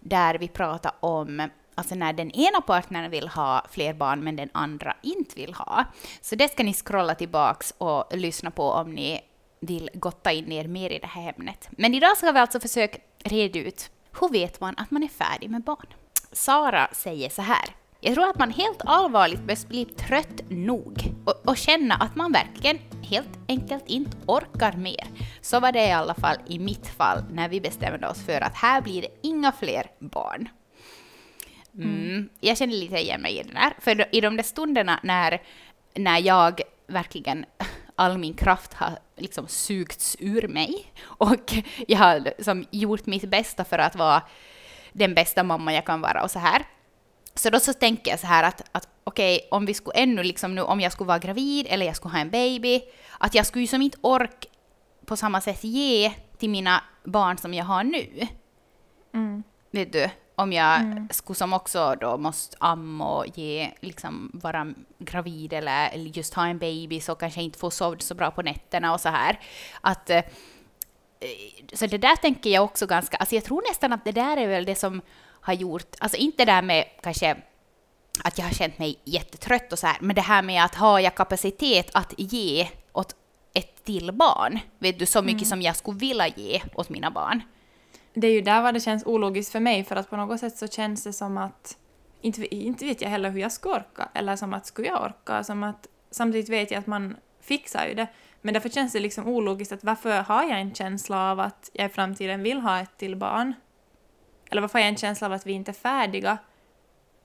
där 0.00 0.34
vi 0.34 0.48
pratade 0.48 0.94
om 1.00 1.48
alltså 1.74 1.94
när 1.94 2.12
den 2.12 2.30
ena 2.30 2.60
partnern 2.60 3.10
vill 3.10 3.28
ha 3.28 3.66
fler 3.70 3.94
barn 3.94 4.24
men 4.24 4.36
den 4.36 4.48
andra 4.52 4.96
inte 5.02 5.40
vill 5.40 5.54
ha. 5.54 5.84
Så 6.20 6.34
det 6.34 6.48
ska 6.52 6.62
ni 6.62 6.74
scrolla 6.74 7.14
tillbaks 7.14 7.74
och 7.78 8.16
lyssna 8.16 8.50
på 8.50 8.70
om 8.70 8.94
ni 8.94 9.20
vill 9.60 9.90
gotta 9.94 10.32
in 10.32 10.52
er 10.52 10.68
mer 10.68 10.90
i 10.90 10.98
det 10.98 11.06
här 11.06 11.34
ämnet. 11.38 11.68
Men 11.70 11.94
idag 11.94 12.16
ska 12.16 12.32
vi 12.32 12.38
alltså 12.38 12.60
försöka 12.60 12.98
reda 13.24 13.58
ut 13.58 13.90
hur 14.20 14.28
vet 14.28 14.60
man 14.60 14.74
att 14.78 14.90
man 14.90 15.02
är 15.02 15.08
färdig 15.08 15.50
med 15.50 15.62
barn? 15.62 15.86
Sara 16.32 16.88
säger 16.92 17.28
så 17.28 17.42
här. 17.42 17.81
Jag 18.04 18.14
tror 18.14 18.28
att 18.28 18.38
man 18.38 18.50
helt 18.50 18.80
allvarligt 18.84 19.40
börjar 19.40 19.68
bli 19.68 19.84
trött 19.84 20.42
nog 20.48 21.14
och, 21.24 21.48
och 21.48 21.56
känna 21.56 21.94
att 21.94 22.16
man 22.16 22.32
verkligen 22.32 22.78
helt 23.02 23.38
enkelt 23.48 23.84
inte 23.86 24.16
orkar 24.26 24.72
mer. 24.72 25.06
Så 25.40 25.60
var 25.60 25.72
det 25.72 25.86
i 25.86 25.92
alla 25.92 26.14
fall 26.14 26.36
i 26.46 26.58
mitt 26.58 26.86
fall 26.86 27.24
när 27.32 27.48
vi 27.48 27.60
bestämde 27.60 28.08
oss 28.08 28.24
för 28.26 28.40
att 28.40 28.54
här 28.54 28.80
blir 28.80 29.02
det 29.02 29.08
inga 29.22 29.52
fler 29.52 29.86
barn. 29.98 30.48
Mm. 31.74 32.28
Jag 32.40 32.58
känner 32.58 32.74
lite 32.74 32.98
igen 32.98 33.22
mig 33.22 33.38
i 33.38 33.42
det 33.42 33.52
där. 33.52 33.72
För 33.78 34.14
i 34.14 34.20
de 34.20 34.36
där 34.36 34.44
stunderna 34.44 35.00
när, 35.02 35.42
när 35.94 36.18
jag 36.18 36.60
verkligen 36.86 37.44
all 37.96 38.18
min 38.18 38.34
kraft 38.34 38.74
har 38.74 38.98
liksom 39.16 39.48
sugits 39.48 40.16
ur 40.20 40.48
mig 40.48 40.92
och 41.02 41.54
jag 41.88 41.98
har 41.98 42.20
liksom 42.20 42.66
gjort 42.70 43.06
mitt 43.06 43.30
bästa 43.30 43.64
för 43.64 43.78
att 43.78 43.96
vara 43.96 44.22
den 44.92 45.14
bästa 45.14 45.42
mamma 45.42 45.74
jag 45.74 45.86
kan 45.86 46.00
vara 46.00 46.22
och 46.22 46.30
så 46.30 46.38
här. 46.38 46.66
Så 47.34 47.50
då 47.50 47.60
så 47.60 47.72
tänker 47.72 48.10
jag 48.10 48.20
så 48.20 48.26
här 48.26 48.44
att, 48.44 48.62
att 48.72 48.88
okej, 49.04 49.36
okay, 49.36 49.48
om 49.50 49.66
vi 49.66 49.74
skulle 49.74 49.96
ännu 49.96 50.22
liksom 50.22 50.54
nu, 50.54 50.60
om 50.60 50.80
jag 50.80 50.92
skulle 50.92 51.08
vara 51.08 51.18
gravid 51.18 51.66
eller 51.68 51.86
jag 51.86 51.96
skulle 51.96 52.12
ha 52.12 52.20
en 52.20 52.30
baby, 52.30 52.80
att 53.18 53.34
jag 53.34 53.46
skulle 53.46 53.62
ju 53.62 53.66
som 53.66 53.82
inte 53.82 53.98
ork 54.00 54.46
på 55.06 55.16
samma 55.16 55.40
sätt 55.40 55.64
ge 55.64 56.12
till 56.38 56.50
mina 56.50 56.84
barn 57.04 57.38
som 57.38 57.54
jag 57.54 57.64
har 57.64 57.84
nu. 57.84 58.26
Mm. 59.14 59.42
Vet 59.70 59.92
du? 59.92 60.10
om 60.34 60.52
jag 60.52 60.80
mm. 60.80 61.08
skulle 61.10 61.36
som 61.36 61.52
också 61.52 61.94
då 62.00 62.16
måste 62.16 62.56
amma 62.60 63.16
och 63.16 63.38
ge, 63.38 63.70
liksom 63.80 64.30
vara 64.34 64.74
gravid 64.98 65.52
eller, 65.52 65.94
just 65.94 66.34
ha 66.34 66.46
en 66.46 66.58
baby 66.58 67.00
så 67.00 67.14
kanske 67.14 67.40
jag 67.40 67.44
inte 67.44 67.58
får 67.58 67.70
sova 67.70 67.96
så 67.98 68.14
bra 68.14 68.30
på 68.30 68.42
nätterna 68.42 68.92
och 68.92 69.00
så 69.00 69.08
här. 69.08 69.40
Att, 69.80 70.10
eh, 70.10 70.22
så 71.72 71.86
det 71.86 71.98
där 71.98 72.16
tänker 72.16 72.50
jag 72.50 72.64
också 72.64 72.86
ganska, 72.86 73.16
alltså 73.16 73.34
jag 73.34 73.44
tror 73.44 73.62
nästan 73.68 73.92
att 73.92 74.04
det 74.04 74.12
där 74.12 74.36
är 74.36 74.48
väl 74.48 74.64
det 74.64 74.74
som 74.74 75.00
har 75.42 75.52
gjort, 75.52 75.96
alltså 75.98 76.16
inte 76.18 76.44
det 76.44 76.52
där 76.52 76.62
med 76.62 76.84
kanske 77.02 77.36
att 78.24 78.38
jag 78.38 78.44
har 78.44 78.52
känt 78.52 78.78
mig 78.78 78.98
jättetrött 79.04 79.72
och 79.72 79.78
så 79.78 79.86
här, 79.86 79.96
men 80.00 80.16
det 80.16 80.22
här 80.22 80.42
med 80.42 80.64
att 80.64 80.74
ha 80.74 81.00
jag 81.00 81.14
kapacitet 81.14 81.90
att 81.94 82.14
ge 82.16 82.68
åt 82.92 83.16
ett 83.54 83.84
till 83.84 84.12
barn, 84.12 84.58
vet 84.78 84.98
du, 84.98 85.06
så 85.06 85.22
mycket 85.22 85.42
mm. 85.42 85.48
som 85.48 85.62
jag 85.62 85.76
skulle 85.76 85.98
vilja 85.98 86.28
ge 86.28 86.62
åt 86.74 86.88
mina 86.88 87.10
barn 87.10 87.42
det 88.14 88.26
är 88.26 88.32
ju 88.32 88.40
där 88.40 88.62
var 88.62 88.72
det 88.72 88.80
känns 88.80 89.06
ologiskt 89.06 89.52
för 89.52 89.60
mig 89.60 89.84
för 89.84 89.96
att 89.96 90.10
på 90.10 90.16
något 90.16 90.40
sätt 90.40 90.56
så 90.56 90.68
känns 90.68 91.04
det 91.04 91.12
som 91.12 91.38
att 91.38 91.78
inte, 92.20 92.54
inte 92.54 92.84
vet 92.84 93.00
jag 93.00 93.08
heller 93.08 93.30
hur 93.30 93.40
jag 93.40 93.52
ska 93.52 93.70
orka 93.70 94.08
eller 94.14 94.36
som 94.36 94.54
att 94.54 94.66
skulle 94.66 94.88
jag 94.88 95.02
orka 95.02 95.44
som 95.44 95.62
att 95.62 95.86
samtidigt 96.10 96.48
vet 96.48 96.70
jag 96.70 96.78
att 96.78 96.86
man 96.86 97.16
fixar 97.40 97.86
ju 97.86 97.94
det 97.94 98.06
men 98.40 98.54
därför 98.54 98.68
känns 98.68 98.92
det 98.92 99.00
liksom 99.00 99.28
ologiskt 99.28 99.72
att 99.72 99.84
varför 99.84 100.22
har 100.22 100.42
jag 100.42 100.60
en 100.60 100.74
känsla 100.74 101.30
av 101.30 101.40
att 101.40 101.70
jag 101.72 101.86
i 101.86 101.88
framtiden 101.88 102.42
vill 102.42 102.60
ha 102.60 102.80
ett 102.80 102.96
till 102.96 103.16
barn? 103.16 103.54
Eller 104.52 104.60
varför 104.60 104.78
har 104.78 104.80
jag 104.80 104.88
en 104.88 104.96
känsla 104.96 105.26
av 105.26 105.32
att 105.32 105.46
vi 105.46 105.52
inte 105.52 105.70
är 105.70 105.72
färdiga? 105.72 106.38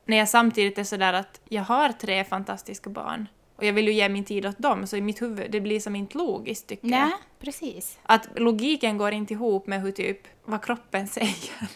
När 0.05 0.17
jag 0.17 0.29
samtidigt 0.29 0.77
är 0.77 0.83
sådär 0.83 1.13
att 1.13 1.41
jag 1.49 1.63
har 1.63 1.89
tre 1.89 2.23
fantastiska 2.23 2.89
barn. 2.89 3.27
Och 3.55 3.65
jag 3.65 3.73
vill 3.73 3.87
ju 3.87 3.93
ge 3.93 4.09
min 4.09 4.25
tid 4.25 4.45
åt 4.45 4.57
dem, 4.57 4.87
så 4.87 4.97
i 4.97 5.01
mitt 5.01 5.21
huvud, 5.21 5.51
det 5.51 5.61
blir 5.61 5.79
som 5.79 5.95
inte 5.95 6.17
logiskt 6.17 6.67
tycker 6.67 6.87
Nej, 6.87 6.99
jag. 6.99 7.11
precis. 7.39 7.99
Att 8.03 8.27
logiken 8.35 8.97
går 8.97 9.11
inte 9.11 9.33
ihop 9.33 9.67
med 9.67 9.81
hur 9.81 9.91
typ, 9.91 10.19
vad 10.45 10.65
kroppen 10.65 11.07
säger. 11.17 11.69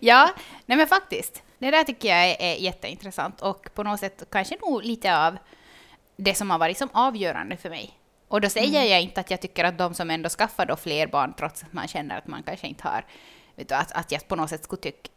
Ja, 0.00 0.30
nej 0.66 0.78
men 0.78 0.86
faktiskt. 0.86 1.42
Det 1.58 1.70
där 1.70 1.84
tycker 1.84 2.08
jag 2.08 2.30
är, 2.30 2.36
är 2.40 2.54
jätteintressant 2.54 3.40
och 3.40 3.68
på 3.74 3.82
något 3.82 4.00
sätt 4.00 4.22
kanske 4.30 4.56
nog 4.66 4.84
lite 4.84 5.26
av 5.26 5.38
det 6.16 6.34
som 6.34 6.50
har 6.50 6.58
varit 6.58 6.78
som 6.78 6.88
avgörande 6.92 7.56
för 7.56 7.70
mig. 7.70 7.98
Och 8.28 8.40
då 8.40 8.48
säger 8.48 8.80
mm. 8.80 8.90
jag 8.90 9.02
inte 9.02 9.20
att 9.20 9.30
jag 9.30 9.40
tycker 9.40 9.64
att 9.64 9.78
de 9.78 9.94
som 9.94 10.10
ändå 10.10 10.28
skaffar 10.28 10.66
då 10.66 10.76
fler 10.76 11.06
barn 11.06 11.34
trots 11.38 11.62
att 11.62 11.72
man 11.72 11.88
känner 11.88 12.18
att 12.18 12.26
man 12.26 12.42
kanske 12.42 12.66
inte 12.66 12.88
har, 12.88 13.04
vet 13.58 13.68
du, 13.68 13.74
att, 13.74 13.92
att 13.92 14.12
jag 14.12 14.28
på 14.28 14.36
något 14.36 14.50
sätt 14.50 14.64
skulle 14.64 14.82
tycka 14.82 15.10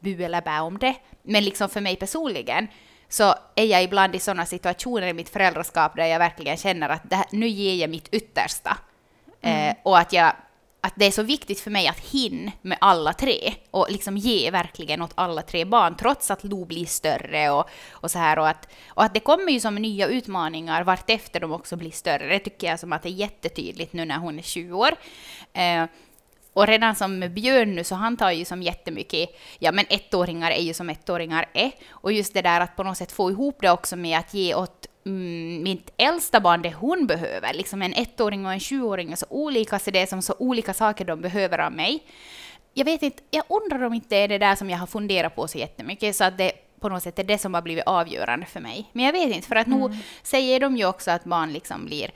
bu 0.00 0.24
eller 0.24 0.40
bä 0.40 0.60
om 0.60 0.78
det. 0.78 0.94
Men 1.22 1.44
liksom 1.44 1.68
för 1.68 1.80
mig 1.80 1.96
personligen 1.96 2.68
så 3.08 3.34
är 3.54 3.64
jag 3.64 3.82
ibland 3.82 4.14
i 4.14 4.18
sådana 4.18 4.46
situationer 4.46 5.06
i 5.06 5.12
mitt 5.12 5.28
föräldraskap 5.28 5.96
där 5.96 6.06
jag 6.06 6.18
verkligen 6.18 6.56
känner 6.56 6.88
att 6.88 7.12
här, 7.12 7.26
nu 7.30 7.48
ger 7.48 7.74
jag 7.74 7.90
mitt 7.90 8.08
yttersta. 8.14 8.78
Mm. 9.42 9.68
Eh, 9.68 9.76
och 9.82 9.98
att 9.98 10.12
jag 10.12 10.32
att 10.80 10.92
det 10.96 11.06
är 11.06 11.10
så 11.10 11.22
viktigt 11.22 11.60
för 11.60 11.70
mig 11.70 11.88
att 11.88 11.98
hinna 11.98 12.52
med 12.62 12.78
alla 12.80 13.12
tre 13.12 13.54
och 13.70 13.86
liksom 13.90 14.16
ge 14.16 14.50
verkligen 14.50 15.02
åt 15.02 15.12
alla 15.14 15.42
tre 15.42 15.64
barn 15.64 15.96
trots 15.96 16.30
att 16.30 16.44
Lo 16.44 16.64
blir 16.64 16.86
större 16.86 17.50
och, 17.50 17.68
och 17.90 18.10
så 18.10 18.18
här 18.18 18.38
och 18.38 18.48
att, 18.48 18.68
och 18.88 19.04
att 19.04 19.14
det 19.14 19.20
kommer 19.20 19.52
ju 19.52 19.60
som 19.60 19.74
nya 19.74 20.06
utmaningar 20.06 20.84
vartefter 20.84 21.40
de 21.40 21.52
också 21.52 21.76
blir 21.76 21.90
större. 21.90 22.28
Det 22.28 22.38
tycker 22.38 22.66
jag 22.66 22.80
som 22.80 22.92
att 22.92 23.02
det 23.02 23.08
är 23.08 23.10
jättetydligt 23.10 23.92
nu 23.92 24.04
när 24.04 24.18
hon 24.18 24.38
är 24.38 24.42
20 24.42 24.76
år. 24.76 24.90
Eh, 25.52 25.84
och 26.58 26.66
redan 26.66 26.94
som 26.94 27.20
Björn 27.20 27.74
nu 27.74 27.84
så 27.84 27.94
han 27.94 28.16
tar 28.16 28.30
ju 28.30 28.44
som 28.44 28.62
jättemycket, 28.62 29.28
ja 29.58 29.72
men 29.72 29.84
ettåringar 29.88 30.50
är 30.50 30.62
ju 30.62 30.74
som 30.74 30.90
ettåringar 30.90 31.46
är. 31.52 31.72
Och 31.90 32.12
just 32.12 32.34
det 32.34 32.42
där 32.42 32.60
att 32.60 32.76
på 32.76 32.82
något 32.82 32.96
sätt 32.96 33.12
få 33.12 33.30
ihop 33.30 33.58
det 33.60 33.70
också 33.70 33.96
med 33.96 34.18
att 34.18 34.34
ge 34.34 34.54
åt 34.54 34.86
mm, 35.06 35.62
mitt 35.62 35.90
äldsta 35.96 36.40
barn 36.40 36.62
det 36.62 36.74
hon 36.74 37.06
behöver. 37.06 37.54
Liksom 37.54 37.82
en 37.82 37.94
ettåring 37.94 38.46
och 38.46 38.52
en 38.52 38.60
sjuåring 38.60 39.12
är 39.12 39.16
så 39.16 39.26
olika, 39.28 39.78
så 39.78 39.90
det 39.90 39.98
är 39.98 40.06
som 40.06 40.22
så 40.22 40.34
olika 40.38 40.74
saker 40.74 41.04
de 41.04 41.20
behöver 41.20 41.58
av 41.58 41.72
mig. 41.72 42.04
Jag 42.74 42.84
vet 42.84 43.02
inte, 43.02 43.22
jag 43.30 43.44
undrar 43.48 43.86
om 43.86 43.94
inte 43.94 44.08
det 44.08 44.16
är 44.16 44.28
det 44.28 44.38
där 44.38 44.54
som 44.54 44.70
jag 44.70 44.78
har 44.78 44.86
funderat 44.86 45.36
på 45.36 45.48
så 45.48 45.58
jättemycket, 45.58 46.16
så 46.16 46.24
att 46.24 46.38
det 46.38 46.52
på 46.80 46.88
något 46.88 47.02
sätt 47.02 47.18
är 47.18 47.24
det 47.24 47.38
som 47.38 47.54
har 47.54 47.62
blivit 47.62 47.84
avgörande 47.86 48.46
för 48.46 48.60
mig. 48.60 48.90
Men 48.92 49.04
jag 49.04 49.12
vet 49.12 49.36
inte, 49.36 49.48
för 49.48 49.56
att 49.56 49.66
mm. 49.66 49.80
nu 49.80 49.96
säger 50.22 50.60
de 50.60 50.76
ju 50.76 50.86
också 50.86 51.10
att 51.10 51.24
barn 51.24 51.52
liksom 51.52 51.84
blir, 51.84 52.10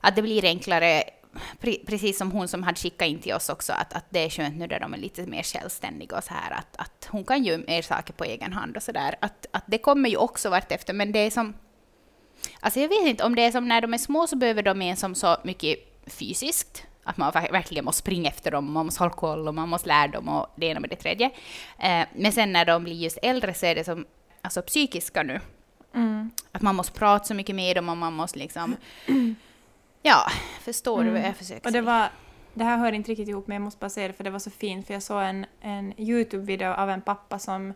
att 0.00 0.16
det 0.16 0.22
blir 0.22 0.44
enklare 0.44 1.04
precis 1.86 2.18
som 2.18 2.30
hon 2.30 2.48
som 2.48 2.62
hade 2.62 2.78
skickat 2.78 3.08
in 3.08 3.18
till 3.18 3.34
oss 3.34 3.48
också, 3.48 3.72
att, 3.72 3.92
att 3.92 4.04
det 4.10 4.24
är 4.24 4.30
skönt 4.30 4.56
nu 4.56 4.66
där 4.66 4.80
de 4.80 4.94
är 4.94 4.98
lite 4.98 5.26
mer 5.26 5.42
självständiga 5.42 6.16
och 6.16 6.24
så 6.24 6.34
här, 6.34 6.50
att, 6.52 6.76
att 6.76 7.08
hon 7.10 7.24
kan 7.24 7.44
göra 7.44 7.62
mer 7.66 7.82
saker 7.82 8.12
på 8.12 8.24
egen 8.24 8.52
hand 8.52 8.76
och 8.76 8.82
så 8.82 8.92
där. 8.92 9.14
Att, 9.20 9.46
att 9.50 9.64
det 9.66 9.78
kommer 9.78 10.08
ju 10.08 10.16
också 10.16 10.50
vartefter, 10.50 10.94
men 10.94 11.12
det 11.12 11.18
är 11.18 11.30
som... 11.30 11.54
Alltså 12.60 12.80
jag 12.80 12.88
vet 12.88 13.06
inte, 13.06 13.24
om 13.24 13.34
det 13.34 13.42
är 13.42 13.50
som 13.50 13.68
när 13.68 13.80
de 13.80 13.94
är 13.94 13.98
små 13.98 14.26
så 14.26 14.36
behöver 14.36 14.62
de 14.62 14.82
en 14.82 14.96
som 14.96 15.14
så 15.14 15.36
mycket 15.44 15.78
fysiskt, 16.06 16.86
att 17.04 17.16
man 17.16 17.32
verkligen 17.32 17.84
måste 17.84 18.00
springa 18.00 18.30
efter 18.30 18.50
dem, 18.50 18.72
man 18.72 18.86
måste 18.86 19.02
hålla 19.02 19.14
koll 19.14 19.48
och 19.48 19.54
man 19.54 19.68
måste 19.68 19.88
lära 19.88 20.08
dem 20.08 20.28
och 20.28 20.46
det 20.56 20.66
ena 20.66 20.80
med 20.80 20.90
det 20.90 20.96
tredje. 20.96 21.30
Eh, 21.78 22.06
men 22.14 22.32
sen 22.32 22.52
när 22.52 22.64
de 22.64 22.84
blir 22.84 22.94
just 22.94 23.18
äldre 23.22 23.54
så 23.54 23.66
är 23.66 23.74
det 23.74 23.84
som 23.84 24.06
alltså 24.42 24.62
psykiska 24.62 25.22
nu. 25.22 25.40
Mm. 25.94 26.30
Att 26.52 26.62
man 26.62 26.74
måste 26.74 26.98
prata 26.98 27.24
så 27.24 27.34
mycket 27.34 27.56
med 27.56 27.76
dem 27.76 27.88
och 27.88 27.96
man 27.96 28.12
måste 28.12 28.38
liksom 28.38 28.76
Ja, 30.02 30.26
förstår 30.60 31.00
mm. 31.00 31.06
du 31.06 31.20
vad 31.20 31.28
jag 31.28 31.36
försöker 31.36 31.66
och 31.66 31.72
det 31.72 31.72
säga? 31.72 31.82
Var, 31.82 32.08
det 32.54 32.64
här 32.64 32.78
hör 32.78 32.92
inte 32.92 33.10
riktigt 33.10 33.28
ihop 33.28 33.46
men 33.46 33.54
jag 33.54 33.62
måste 33.62 33.80
bara 33.80 33.90
säga 33.90 34.08
det 34.08 34.14
för 34.14 34.24
det 34.24 34.30
var 34.30 34.38
så 34.38 34.50
fint 34.50 34.86
för 34.86 34.94
jag 34.94 35.02
såg 35.02 35.22
en, 35.22 35.46
en 35.60 36.00
Youtube-video 36.00 36.72
av 36.72 36.90
en 36.90 37.00
pappa 37.00 37.38
som 37.38 37.74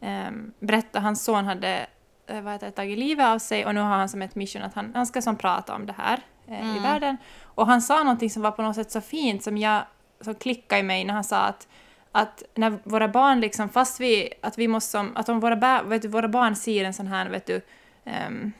um, 0.00 0.52
berättade 0.58 0.98
att 0.98 1.04
hans 1.04 1.24
son 1.24 1.44
hade 1.44 1.86
uh, 2.30 2.40
vad 2.40 2.52
heter, 2.52 2.70
tagit 2.70 2.98
livet 2.98 3.26
av 3.26 3.38
sig 3.38 3.66
och 3.66 3.74
nu 3.74 3.80
har 3.80 3.96
han 3.96 4.08
som 4.08 4.22
ett 4.22 4.34
mission 4.34 4.62
att 4.62 4.74
han, 4.74 4.92
han 4.94 5.06
ska 5.06 5.22
som 5.22 5.36
prata 5.36 5.74
om 5.74 5.86
det 5.86 5.94
här 5.98 6.20
uh, 6.48 6.60
mm. 6.60 6.76
i 6.76 6.78
världen. 6.78 7.16
Och 7.42 7.66
han 7.66 7.82
sa 7.82 7.98
någonting 8.02 8.30
som 8.30 8.42
var 8.42 8.50
på 8.50 8.62
något 8.62 8.76
sätt 8.76 8.90
så 8.90 9.00
fint 9.00 9.42
som 9.42 9.58
jag 9.58 9.82
som 10.20 10.34
klickade 10.34 10.80
i 10.80 10.82
mig 10.82 11.04
när 11.04 11.14
han 11.14 11.24
sa 11.24 11.38
att 11.38 11.68
att 12.16 12.42
när 12.54 12.78
våra 12.84 13.08
barn 13.08 13.40
liksom, 13.40 13.68
fast 13.68 14.00
vi, 14.00 14.32
att 14.42 14.58
vi 14.58 14.68
måste 14.68 14.90
som, 14.90 15.16
att 15.16 15.28
om 15.28 15.40
våra, 15.40 15.82
vet 15.82 16.02
du, 16.02 16.08
våra 16.08 16.28
barn 16.28 16.56
ser 16.56 16.84
en 16.84 16.94
sån 16.94 17.06
här, 17.06 17.28
vet 17.28 17.46
du, 17.46 17.60
um, 18.04 18.52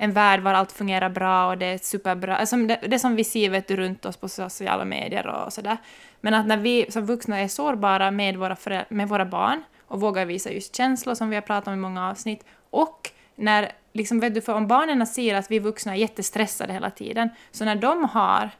en 0.00 0.12
värld 0.12 0.40
var 0.40 0.54
allt 0.54 0.72
fungerar 0.72 1.08
bra 1.08 1.48
och 1.48 1.58
det 1.58 1.66
är 1.66 1.78
superbra. 1.78 2.36
Alltså 2.36 2.56
det, 2.56 2.80
det 2.88 2.98
som 2.98 3.16
vi 3.16 3.24
ser 3.24 3.50
vet 3.50 3.68
du, 3.68 3.76
runt 3.76 4.04
oss 4.04 4.16
på 4.16 4.28
sociala 4.28 4.84
medier 4.84 5.26
och 5.26 5.52
sådär. 5.52 5.76
Men 6.20 6.34
att 6.34 6.46
när 6.46 6.56
vi 6.56 6.86
som 6.90 7.06
vuxna 7.06 7.38
är 7.38 7.48
sårbara 7.48 8.10
med 8.10 8.36
våra, 8.36 8.56
med 8.88 9.08
våra 9.08 9.24
barn 9.24 9.62
och 9.86 10.00
vågar 10.00 10.24
visa 10.24 10.50
just 10.50 10.76
känslor 10.76 11.14
som 11.14 11.30
vi 11.30 11.36
har 11.36 11.42
pratat 11.42 11.68
om 11.68 11.74
i 11.74 11.76
många 11.76 12.10
avsnitt 12.10 12.44
och 12.70 13.10
när, 13.34 13.72
liksom, 13.92 14.20
vet 14.20 14.34
du, 14.34 14.40
för 14.40 14.54
om 14.54 14.66
barnen 14.66 15.06
ser 15.06 15.34
att 15.34 15.50
vi 15.50 15.58
vuxna 15.58 15.96
är 15.96 15.98
jättestressade 15.98 16.72
hela 16.72 16.90
tiden, 16.90 17.30
så 17.50 17.64
när 17.64 17.76
de 17.76 18.04
har 18.04 18.50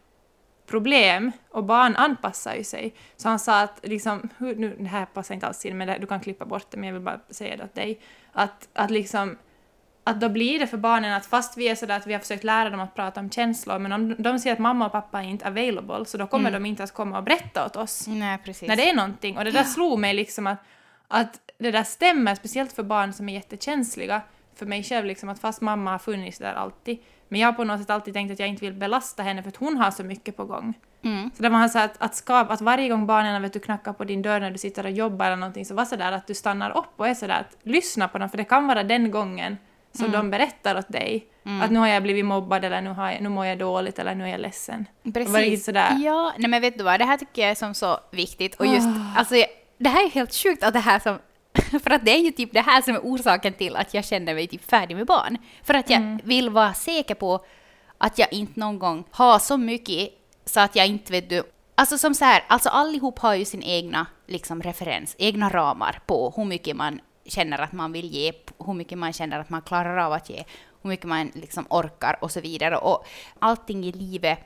problem 0.66 1.32
och 1.50 1.64
barn 1.64 1.96
anpassar 1.96 2.54
ju 2.54 2.64
sig. 2.64 2.94
Så 3.16 3.28
han 3.28 3.38
sa 3.38 3.60
att, 3.60 3.80
liksom, 3.82 4.28
nu, 4.38 4.76
det 4.78 4.88
här 4.88 5.06
passar 5.06 5.34
inte 5.34 5.46
alls 5.46 5.66
in 5.66 5.78
men 5.78 5.88
det, 5.88 5.98
du 6.00 6.06
kan 6.06 6.20
klippa 6.20 6.44
bort 6.44 6.66
det 6.70 6.76
men 6.76 6.86
jag 6.86 6.94
vill 6.94 7.02
bara 7.02 7.20
säga 7.30 7.56
det 7.56 7.64
åt 7.64 7.74
dig, 7.74 8.00
att, 8.32 8.68
att 8.72 8.90
liksom 8.90 9.36
att 10.08 10.20
då 10.20 10.28
blir 10.28 10.58
det 10.58 10.66
för 10.66 10.76
barnen 10.76 11.12
att 11.12 11.26
fast 11.26 11.56
vi 11.56 11.68
är 11.68 11.74
sådär 11.74 11.96
att 11.96 12.06
vi 12.06 12.12
har 12.12 12.20
försökt 12.20 12.44
lära 12.44 12.70
dem 12.70 12.80
att 12.80 12.94
prata 12.94 13.20
om 13.20 13.30
känslor, 13.30 13.78
men 13.78 13.92
om 13.92 14.14
de 14.18 14.38
ser 14.38 14.52
att 14.52 14.58
mamma 14.58 14.86
och 14.86 14.92
pappa 14.92 15.22
är 15.22 15.28
inte 15.28 15.48
available, 15.48 16.04
så 16.04 16.18
då 16.18 16.26
kommer 16.26 16.50
mm. 16.50 16.62
de 16.62 16.68
inte 16.68 16.82
att 16.84 16.94
komma 16.94 17.18
och 17.18 17.24
berätta 17.24 17.66
åt 17.66 17.76
oss. 17.76 18.06
Nej, 18.06 18.38
precis. 18.44 18.68
När 18.68 18.76
det 18.76 18.90
är 18.90 18.94
någonting. 18.94 19.38
Och 19.38 19.44
det 19.44 19.50
där 19.50 19.60
ja. 19.60 19.64
slog 19.64 19.98
mig 19.98 20.14
liksom 20.14 20.46
att, 20.46 20.58
att 21.08 21.40
det 21.58 21.70
där 21.70 21.84
stämmer, 21.84 22.34
speciellt 22.34 22.72
för 22.72 22.82
barn 22.82 23.12
som 23.12 23.28
är 23.28 23.34
jättekänsliga. 23.34 24.20
För 24.56 24.66
mig 24.66 24.82
själv 24.82 25.06
liksom 25.06 25.28
att 25.28 25.38
fast 25.38 25.60
mamma 25.60 25.90
har 25.90 25.98
funnits 25.98 26.38
där 26.38 26.54
alltid, 26.54 26.98
men 27.28 27.40
jag 27.40 27.48
har 27.48 27.52
på 27.52 27.64
något 27.64 27.80
sätt 27.80 27.90
alltid 27.90 28.14
tänkt 28.14 28.32
att 28.32 28.38
jag 28.38 28.48
inte 28.48 28.64
vill 28.64 28.74
belasta 28.74 29.22
henne 29.22 29.42
för 29.42 29.48
att 29.48 29.56
hon 29.56 29.76
har 29.76 29.90
så 29.90 30.04
mycket 30.04 30.36
på 30.36 30.44
gång. 30.44 30.74
Mm. 31.02 31.30
Så 31.36 31.42
det 31.42 31.48
var 31.48 31.68
så 31.68 31.78
att, 31.78 32.02
att, 32.02 32.14
skapa, 32.14 32.54
att 32.54 32.60
varje 32.60 32.88
gång 32.88 33.06
barnen 33.06 33.42
vet 33.42 33.52
du, 33.52 33.58
knackar 33.58 33.92
på 33.92 34.04
din 34.04 34.22
dörr 34.22 34.40
när 34.40 34.50
du 34.50 34.58
sitter 34.58 34.84
och 34.84 34.90
jobbar 34.90 35.26
eller 35.26 35.36
någonting 35.36 35.64
så 35.64 35.74
var 35.74 35.84
sådär 35.84 36.12
att 36.12 36.26
du 36.26 36.34
stannar 36.34 36.78
upp 36.78 36.92
och 36.96 37.08
är 37.08 37.14
sådär 37.14 37.40
att 37.40 37.56
lyssna 37.62 38.08
på 38.08 38.18
dem 38.18 38.30
för 38.30 38.36
det 38.36 38.44
kan 38.44 38.66
vara 38.66 38.82
den 38.82 39.10
gången 39.10 39.56
som 39.92 40.06
mm. 40.06 40.16
de 40.16 40.30
berättar 40.30 40.78
åt 40.78 40.88
dig. 40.88 41.26
Mm. 41.44 41.62
Att 41.62 41.70
nu 41.70 41.78
har 41.78 41.86
jag 41.86 42.02
blivit 42.02 42.24
mobbad 42.24 42.64
eller 42.64 42.80
nu, 42.80 42.90
har 42.90 43.10
jag, 43.10 43.22
nu 43.22 43.28
mår 43.28 43.46
jag 43.46 43.58
dåligt 43.58 43.98
eller 43.98 44.14
nu 44.14 44.24
är 44.24 44.28
jag 44.28 44.40
ledsen. 44.40 44.86
Precis. 45.14 45.64
Sådär. 45.64 45.98
Ja, 46.04 46.32
nej 46.38 46.50
men 46.50 46.60
vet 46.60 46.78
du 46.78 46.84
vad, 46.84 47.00
det 47.00 47.04
här 47.04 47.16
tycker 47.16 47.42
jag 47.42 47.50
är 47.50 47.54
som 47.54 47.74
så 47.74 48.00
viktigt. 48.10 48.54
Och 48.54 48.66
just, 48.66 48.86
oh. 48.86 49.18
alltså, 49.18 49.34
det 49.78 49.88
här 49.88 50.06
är 50.06 50.10
helt 50.10 50.34
sjukt 50.34 50.62
att 50.62 50.72
det 50.72 50.80
här 50.80 50.98
som 50.98 51.18
för 51.82 51.90
att 51.90 52.04
det 52.04 52.10
är 52.10 52.18
ju 52.18 52.30
typ 52.30 52.52
det 52.52 52.60
här 52.60 52.82
som 52.82 52.94
är 52.94 53.00
orsaken 53.00 53.52
till 53.52 53.76
att 53.76 53.94
jag 53.94 54.04
känner 54.04 54.34
mig 54.34 54.46
typ 54.46 54.70
färdig 54.70 54.96
med 54.96 55.06
barn. 55.06 55.38
För 55.62 55.74
att 55.74 55.90
jag 55.90 56.00
mm. 56.00 56.20
vill 56.24 56.50
vara 56.50 56.74
säker 56.74 57.14
på 57.14 57.44
att 57.98 58.18
jag 58.18 58.32
inte 58.32 58.60
någon 58.60 58.78
gång 58.78 59.04
har 59.10 59.38
så 59.38 59.56
mycket 59.56 60.10
så 60.44 60.60
att 60.60 60.76
jag 60.76 60.86
inte 60.86 61.12
vet 61.12 61.30
du. 61.30 61.42
Alltså 61.74 61.98
som 61.98 62.14
så 62.14 62.24
här, 62.24 62.44
alltså 62.48 62.68
allihop 62.68 63.18
har 63.18 63.34
ju 63.34 63.44
sin 63.44 63.62
egna 63.62 64.06
liksom 64.26 64.62
referens, 64.62 65.14
egna 65.18 65.48
ramar 65.48 66.00
på 66.06 66.32
hur 66.36 66.44
mycket 66.44 66.76
man 66.76 67.00
känner 67.28 67.58
att 67.58 67.72
man 67.72 67.92
vill 67.92 68.06
ge, 68.14 68.32
hur 68.66 68.74
mycket 68.74 68.98
man 68.98 69.12
känner 69.12 69.38
att 69.38 69.50
man 69.50 69.62
klarar 69.62 69.96
av 69.96 70.12
att 70.12 70.30
ge, 70.30 70.44
hur 70.82 70.88
mycket 70.88 71.06
man 71.06 71.30
liksom 71.34 71.66
orkar 71.70 72.18
och 72.20 72.30
så 72.30 72.40
vidare. 72.40 72.76
Och 72.76 73.06
allting 73.38 73.84
i 73.84 73.92
livet 73.92 74.38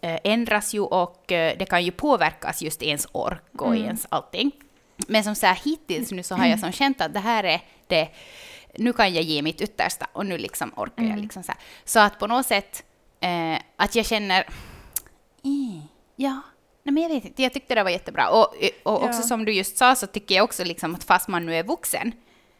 eh, 0.00 0.18
ändras 0.24 0.74
ju 0.74 0.80
och 0.80 1.32
eh, 1.32 1.58
det 1.58 1.64
kan 1.66 1.84
ju 1.84 1.90
påverkas 1.90 2.62
just 2.62 2.82
ens 2.82 3.06
ork 3.12 3.62
och 3.62 3.74
mm. 3.74 3.84
ens 3.84 4.06
allting. 4.08 4.52
Men 5.08 5.24
som 5.24 5.34
så 5.34 5.46
här, 5.46 5.60
hittills 5.64 6.12
nu 6.12 6.22
så 6.22 6.34
har 6.34 6.46
jag 6.46 6.60
som 6.60 6.72
känt 6.72 7.00
att 7.00 7.14
det 7.14 7.20
här 7.20 7.44
är 7.44 7.60
det, 7.86 8.08
nu 8.76 8.92
kan 8.92 9.14
jag 9.14 9.24
ge 9.24 9.42
mitt 9.42 9.60
yttersta 9.60 10.06
och 10.12 10.26
nu 10.26 10.38
liksom 10.38 10.72
orkar 10.76 11.02
mm. 11.02 11.10
jag. 11.10 11.20
Liksom 11.20 11.42
så, 11.42 11.52
här. 11.52 11.60
så 11.84 12.00
att 12.00 12.18
på 12.18 12.26
något 12.26 12.46
sätt 12.46 12.84
eh, 13.20 13.58
att 13.76 13.94
jag 13.94 14.06
känner, 14.06 14.40
eh, 15.42 15.82
ja, 16.16 16.40
Nej, 16.82 16.92
men 16.92 17.02
jag 17.02 17.10
vet 17.10 17.24
inte, 17.24 17.42
jag 17.42 17.52
tyckte 17.52 17.74
det 17.74 17.82
var 17.82 17.90
jättebra. 17.90 18.30
Och, 18.30 18.54
och 18.82 19.02
också 19.02 19.20
ja. 19.20 19.26
som 19.26 19.44
du 19.44 19.52
just 19.52 19.76
sa 19.76 19.94
så 19.94 20.06
tycker 20.06 20.34
jag 20.34 20.44
också 20.44 20.64
liksom 20.64 20.94
att 20.94 21.04
fast 21.04 21.28
man 21.28 21.46
nu 21.46 21.54
är 21.54 21.62
vuxen, 21.62 22.12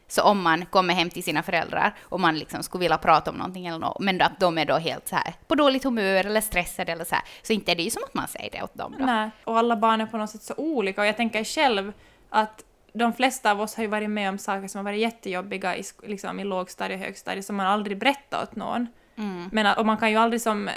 så 0.09 0.23
om 0.23 0.43
man 0.43 0.67
kommer 0.67 0.95
hem 0.95 1.11
till 1.11 1.23
sina 1.23 1.43
föräldrar 1.43 1.95
och 2.01 2.21
man 2.21 2.39
liksom 2.39 2.63
skulle 2.63 2.81
vilja 2.81 2.99
prata 2.99 3.31
om 3.31 3.37
någonting 3.37 3.67
eller 3.67 3.79
något, 3.79 4.01
men 4.01 4.23
att 4.23 4.41
de 4.41 4.59
är 4.59 4.65
då 4.65 4.77
helt 4.77 5.09
så 5.09 5.17
här 5.17 5.35
på 5.47 5.55
dåligt 5.55 5.85
humör 5.85 6.27
eller 6.27 6.41
stressade 6.41 6.93
eller 6.93 7.05
så 7.05 7.15
här, 7.15 7.25
så 7.43 7.53
inte 7.53 7.73
är 7.73 7.77
det 7.77 7.83
ju 7.83 7.91
som 7.91 8.03
att 8.05 8.15
man 8.15 8.29
säger 8.29 8.51
det 8.51 8.63
åt 8.63 8.75
dem 8.75 8.95
då. 8.99 9.05
Nej, 9.05 9.31
och 9.45 9.59
alla 9.59 9.77
barn 9.77 10.01
är 10.01 10.07
på 10.07 10.17
något 10.17 10.31
sätt 10.31 10.43
så 10.43 10.55
olika 10.57 11.01
och 11.01 11.07
jag 11.07 11.17
tänker 11.17 11.45
själv 11.45 11.93
att 12.29 12.65
de 12.93 13.13
flesta 13.13 13.51
av 13.51 13.61
oss 13.61 13.75
har 13.75 13.83
ju 13.83 13.89
varit 13.89 14.11
med 14.11 14.29
om 14.29 14.39
saker 14.39 14.69
som 14.69 14.79
har 14.79 14.85
varit 14.85 15.01
jättejobbiga 15.01 15.77
i, 15.77 15.83
liksom, 16.03 16.41
i 16.41 16.45
lågstadie 16.45 16.97
och 16.97 17.03
högstadie 17.03 17.43
som 17.43 17.57
man 17.57 17.67
aldrig 17.67 17.99
berättat 17.99 18.43
åt 18.43 18.57
någon. 18.57 18.87
Mm. 19.17 19.49
Men, 19.53 19.77
och 19.79 19.87
man 19.87 19.97
kan 19.97 20.11
ju 20.11 20.17
aldrig 20.17 20.43
som, 20.43 20.71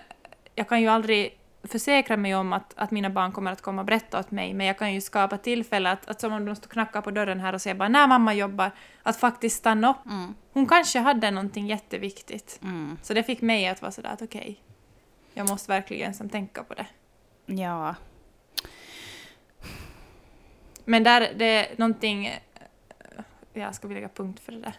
jag 0.56 0.70
kan 0.70 0.82
ju 0.82 0.88
aldrig 0.88 1.40
försäkra 1.64 2.18
mig 2.18 2.36
om 2.36 2.54
att, 2.54 2.74
att 2.78 2.92
mina 2.92 3.10
barn 3.10 3.32
kommer 3.32 3.52
att 3.52 3.62
komma 3.62 3.82
och 3.82 3.86
berätta 3.86 4.20
åt 4.20 4.32
mig, 4.32 4.54
men 4.54 4.68
jag 4.68 4.78
kan 4.78 4.94
ju 4.94 5.02
skapa 5.02 5.38
tillfälle 5.38 5.92
att, 5.92 6.10
att 6.10 6.22
som 6.22 6.34
om 6.34 6.46
de 6.46 6.56
står 6.56 6.68
och 6.68 6.72
knackar 6.72 7.02
på 7.02 7.12
dörren 7.12 7.40
här 7.40 7.54
och 7.54 7.62
säger 7.62 7.76
bara 7.76 7.90
när 7.90 8.08
mamma 8.08 8.34
jobbar, 8.34 8.72
att 9.04 9.18
faktiskt 9.18 9.58
stanna 9.58 9.90
upp. 9.90 10.06
Mm. 10.06 10.36
Hon 10.54 10.68
kanske 10.68 11.00
hade 11.00 11.32
någonting 11.32 11.68
jätteviktigt. 11.68 12.60
Mm. 12.64 12.98
Så 13.02 13.14
det 13.14 13.24
fick 13.24 13.42
mig 13.42 13.68
att 13.68 13.82
vara 13.82 13.92
sådär 13.92 14.10
att 14.10 14.22
okej, 14.22 14.42
okay, 14.42 14.56
jag 15.34 15.50
måste 15.50 15.72
verkligen 15.72 16.14
som 16.14 16.30
tänka 16.30 16.64
på 16.64 16.74
det. 16.74 16.86
Ja. 17.46 17.96
Men 20.86 21.04
där, 21.04 21.34
det 21.36 21.46
är 21.46 21.78
någonting... 21.78 22.40
Jag 23.54 23.76
ska 23.76 23.88
vi 23.88 23.94
lägga 23.94 24.10
punkt 24.10 24.42
för 24.46 24.52
det 24.52 24.60
där? 24.60 24.74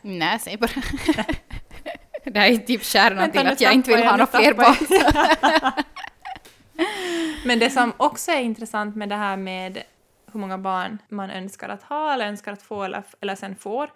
Nej, 0.00 0.38
säg 0.38 0.56
bara. 0.56 0.70
det 2.24 2.40
här 2.40 2.50
är 2.50 2.56
typ 2.56 2.84
kärnan 2.84 3.30
till 3.30 3.46
att 3.46 3.60
jag 3.60 3.74
inte 3.74 3.96
vill 3.96 4.04
ha 4.04 4.10
några 4.10 4.26
fler 4.26 4.54
barn. 4.54 5.82
Men 7.48 7.58
det 7.58 7.70
som 7.70 7.92
också 7.96 8.30
är 8.30 8.40
intressant 8.40 8.96
med 8.96 9.08
det 9.08 9.14
här 9.14 9.36
med 9.36 9.82
hur 10.32 10.40
många 10.40 10.58
barn 10.58 10.98
man 11.08 11.30
önskar 11.30 11.68
att 11.68 11.82
ha 11.82 12.12
eller 12.12 12.28
önskar 12.28 12.52
att 12.52 12.62
få 12.62 12.82
eller, 12.82 13.02
eller 13.20 13.34
sen 13.34 13.56
får, 13.56 13.90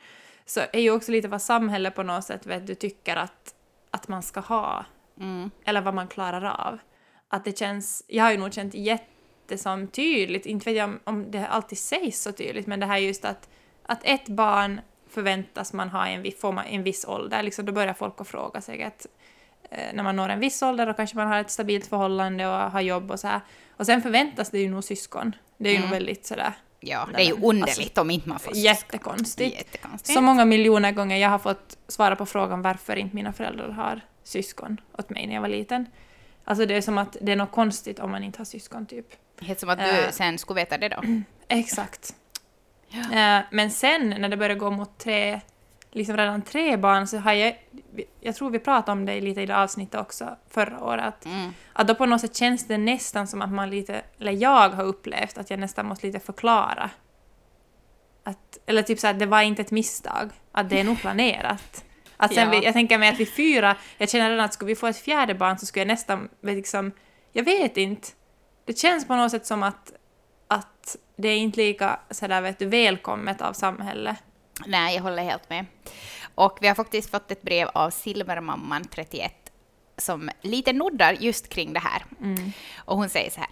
så 0.47 0.61
är 0.73 0.81
ju 0.81 0.91
också 0.91 1.13
lite 1.13 1.29
vad 1.29 1.43
samhället 1.43 1.95
på 1.95 2.03
något 2.03 2.25
sätt 2.25 2.47
vet 2.47 2.67
du 2.67 2.75
tycker 2.75 3.17
att, 3.17 3.55
att 3.91 4.09
man 4.09 4.23
ska 4.23 4.41
ha. 4.41 4.85
Mm. 5.21 5.51
Eller 5.65 5.81
vad 5.81 5.95
man 5.95 6.09
klarar 6.09 6.45
av. 6.45 6.79
Att 7.29 7.45
det 7.45 7.59
känns, 7.59 8.05
jag 8.07 8.25
har 8.25 8.33
ju 8.33 8.39
nog 8.39 8.53
känt 8.53 8.75
jättesom 8.75 9.89
tydligt, 9.89 10.47
inte 10.47 10.71
vet 10.71 10.79
jag 10.79 10.89
om, 10.89 11.01
om 11.05 11.31
det 11.31 11.47
alltid 11.47 11.79
sägs 11.79 12.23
så 12.23 12.33
tydligt, 12.33 12.67
men 12.67 12.81
det 12.81 12.87
här 12.87 12.99
just 12.99 13.25
att, 13.25 13.49
att 13.83 14.01
ett 14.05 14.29
barn 14.29 14.81
förväntas 15.09 15.73
man 15.73 15.89
ha 15.89 16.07
en, 16.07 16.33
får 16.41 16.53
man 16.53 16.65
en 16.65 16.83
viss 16.83 17.05
ålder, 17.05 17.43
liksom, 17.43 17.65
då 17.65 17.73
börjar 17.73 17.95
folk 17.95 18.21
att 18.21 18.29
fråga 18.29 18.61
sig 18.61 18.83
att 18.83 19.07
när 19.93 20.03
man 20.03 20.17
når 20.17 20.29
en 20.29 20.41
viss 20.41 20.63
ålder 20.63 20.89
och 20.89 20.97
kanske 20.97 21.17
man 21.17 21.29
har 21.29 21.41
ett 21.41 21.51
stabilt 21.51 21.87
förhållande 21.87 22.47
och 22.47 22.55
har 22.71 22.81
jobb 22.81 23.11
och 23.11 23.21
så 23.21 23.27
här. 23.29 23.41
Och 23.77 23.87
sen 23.87 24.03
förväntas 24.03 24.51
det 24.51 24.59
ju 24.59 24.69
nog 24.71 24.85
syskon. 24.85 25.37
Det 25.59 25.69
är 25.69 25.73
ju 25.73 25.77
Mm. 25.79 25.89
nog 25.91 25.97
väldigt 25.99 26.27
sådär 26.27 26.53
Ja, 26.81 27.09
det 27.15 27.23
är 27.23 27.27
ju 27.27 27.35
men, 27.35 27.45
underligt 27.45 27.79
alltså, 27.89 28.01
om 28.01 28.11
inte 28.11 28.29
man 28.29 28.39
får 28.39 28.53
syskon. 28.53 28.63
jättekonstigt. 28.65 29.55
Jättekonstigt. 29.57 30.15
Så 30.15 30.21
många 30.21 30.45
miljoner 30.45 30.93
gånger 30.93 31.17
jag 31.17 31.29
har 31.29 31.39
fått 31.39 31.77
svara 31.89 32.17
på 32.17 32.27
frågan 32.27 32.63
varför 32.63 32.97
inte 32.97 33.17
mina 33.17 33.33
föräldrar 33.33 33.69
har 33.69 34.01
syskon 34.25 34.81
åt 34.99 35.11
mig 35.11 35.27
när 35.27 35.35
jag 35.35 35.41
var 35.43 35.49
liten. 35.49 35.87
Alltså 36.45 36.67
det 36.67 36.75
är 36.75 36.81
som 36.81 36.99
att 36.99 37.17
det 37.21 37.33
är 37.33 37.37
något 37.37 37.53
konstigt 37.53 37.99
om 37.99 38.11
man 38.11 38.25
inte 38.25 38.39
har 38.39 38.45
syskon 38.45 38.87
typ. 38.87 39.07
Helt 39.41 39.61
som 39.61 39.69
att 39.69 39.79
du 39.79 39.85
Äh. 39.85 40.11
sen 40.11 40.39
skulle 40.39 40.61
veta 40.61 40.79
det 40.79 40.89
då. 40.89 41.03
Exakt. 41.49 42.15
Eh, 43.13 43.39
men 43.51 43.71
sen 43.71 44.09
när 44.19 44.29
det 44.29 44.37
börjar 44.37 44.57
gå 44.57 44.71
mot 44.71 44.99
tre, 44.99 45.41
liksom 45.93 46.17
redan 46.17 46.43
tre 46.43 46.77
barn 46.77 47.07
så 47.07 47.19
har 47.19 47.33
jag, 47.33 47.59
jag 48.21 48.35
tror 48.37 48.51
vi 48.51 48.59
pratade 48.59 48.93
om 48.93 49.07
det 49.07 49.21
lite 49.21 49.41
i 49.41 49.47
det 49.47 49.57
avsnittet 49.57 50.01
också 50.01 50.37
förra 50.51 50.85
året, 50.85 51.05
att, 51.05 51.25
Mm. 51.27 51.51
att 51.73 51.89
då 51.89 51.95
på 51.95 52.07
något 52.07 52.21
sätt 52.21 52.37
känns 52.37 52.67
det 52.67 52.79
nästan 52.79 53.27
som 53.27 53.43
att 53.43 53.53
man 53.53 53.71
lite, 53.71 54.03
eller 54.19 54.33
jag 54.33 54.71
har 54.71 54.85
upplevt 54.85 55.39
att 55.39 55.51
jag 55.51 55.59
nästan 55.59 55.87
måste 55.87 56.07
lite 56.07 56.21
förklara. 56.21 56.91
Att, 58.25 58.59
eller 58.67 58.83
typ 58.83 58.99
så 58.99 59.07
att 59.09 59.19
det 59.19 59.27
var 59.27 59.43
inte 59.43 59.63
ett 59.63 59.71
misstag, 59.71 60.31
att 60.53 60.71
det 60.71 60.81
är 60.81 60.85
nog 60.85 61.01
planerat. 61.01 61.85
Att 62.17 62.35
sen 62.35 62.45
Ja. 62.53 62.59
vi, 62.61 62.65
jag 62.65 62.73
tänker 62.75 62.99
mig 62.99 63.09
att 63.09 63.21
vi 63.21 63.27
fyra, 63.27 63.77
jag 63.99 64.11
känner 64.11 64.31
redan 64.31 64.45
att 64.45 64.55
skulle 64.55 64.69
vi 64.69 64.77
få 64.77 64.87
ett 64.87 64.97
fjärde 64.99 65.35
barn 65.35 65.59
så 65.59 65.67
skulle 65.67 65.81
jag 65.81 65.89
nästan, 65.89 66.29
liksom, 66.43 66.93
jag 67.33 67.45
vet 67.45 67.77
inte. 67.77 68.09
Det 68.65 68.79
känns 68.79 69.07
på 69.07 69.17
något 69.17 69.31
sätt 69.31 69.47
som 69.47 69.63
att, 69.63 69.93
att 70.49 70.97
det 71.17 71.29
är 71.29 71.37
inte 71.37 71.61
lika 71.61 72.01
sådär, 72.11 72.41
vet 72.41 72.59
du, 72.59 72.67
välkommet 72.67 73.41
av 73.43 73.53
samhället. 73.53 74.17
Nej, 74.67 74.95
jag 74.97 75.03
håller 75.03 75.23
helt 75.23 75.51
med. 75.51 75.67
Och 76.35 76.59
vi 76.61 76.69
har 76.69 76.75
faktiskt 76.75 77.11
fått 77.11 77.31
ett 77.31 77.43
brev 77.43 77.69
av 77.75 77.91
Silvermamman 77.91 78.85
31 78.85 79.33
som 79.99 80.31
lite 80.41 80.73
nuddar 80.73 81.17
just 81.21 81.49
kring 81.49 81.73
det 81.73 81.81
här. 81.81 82.05
Och 82.77 82.97
hon 82.97 83.09
säger 83.09 83.31
så 83.31 83.41
här. 83.41 83.51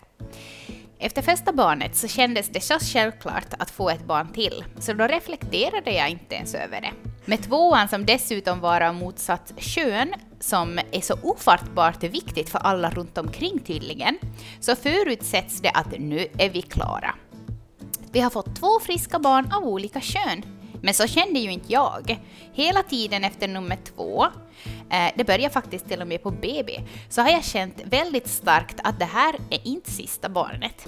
Efter 0.99 1.23
första 1.23 1.53
barnet 1.53 1.97
så 1.97 2.09
kändes 2.09 2.49
det 2.49 2.61
så 2.61 2.79
självklart 2.79 3.55
att 3.59 3.71
få 3.71 3.91
ett 3.91 4.05
barn 4.05 4.33
till, 4.33 4.65
så 4.79 4.93
då 4.93 5.07
reflekterade 5.07 5.93
jag 5.93 6.11
inte 6.11 6.35
ens 6.35 6.55
över 6.55 6.81
det. 6.81 6.93
Med 7.25 7.43
tvåan 7.43 7.89
som 7.89 8.07
dessutom 8.07 8.61
var 8.61 8.81
av 8.81 8.95
motsatt 8.95 9.53
kön, 9.57 10.15
som 10.41 10.79
är 10.93 11.01
så 11.01 11.15
ofattbart 11.23 12.05
viktigt 12.05 12.51
för 12.51 12.59
alla 12.59 12.91
runt 12.91 13.19
omkring 13.19 13.59
tydligen, 13.59 14.19
så 14.61 14.77
förutsätts 14.77 15.61
det 15.61 15.71
att 15.71 15.99
nu 15.99 16.27
är 16.39 16.51
vi 16.51 16.63
klara. 16.63 17.15
Vi 18.13 18.21
har 18.21 18.31
fått 18.31 18.57
två 18.57 18.81
friska 18.81 19.19
barn 19.19 19.53
av 19.53 19.65
olika 19.65 20.01
kön. 20.01 20.43
Men 20.83 20.95
så 20.95 21.07
kände 21.07 21.41
ju 21.41 21.53
inte 21.53 21.73
jag. 21.73 22.19
Hela 22.53 22.83
tiden 22.83 23.25
efter 23.25 23.49
nummer 23.49 23.79
två, 23.97 24.25
eh, 24.91 25.13
det 25.17 25.25
börjar 25.25 25.51
faktiskt 25.51 25.89
till 25.89 26.01
och 26.01 26.09
med 26.09 26.23
på 26.23 26.31
BB, 26.31 26.81
så 27.09 27.23
har 27.23 27.31
jag 27.31 27.45
känt 27.45 27.81
väldigt 27.85 28.29
starkt 28.29 28.81
att 28.85 28.99
det 28.99 29.05
här 29.05 29.35
är 29.51 29.67
inte 29.67 29.91
sista 29.91 30.29
barnet. 30.29 30.87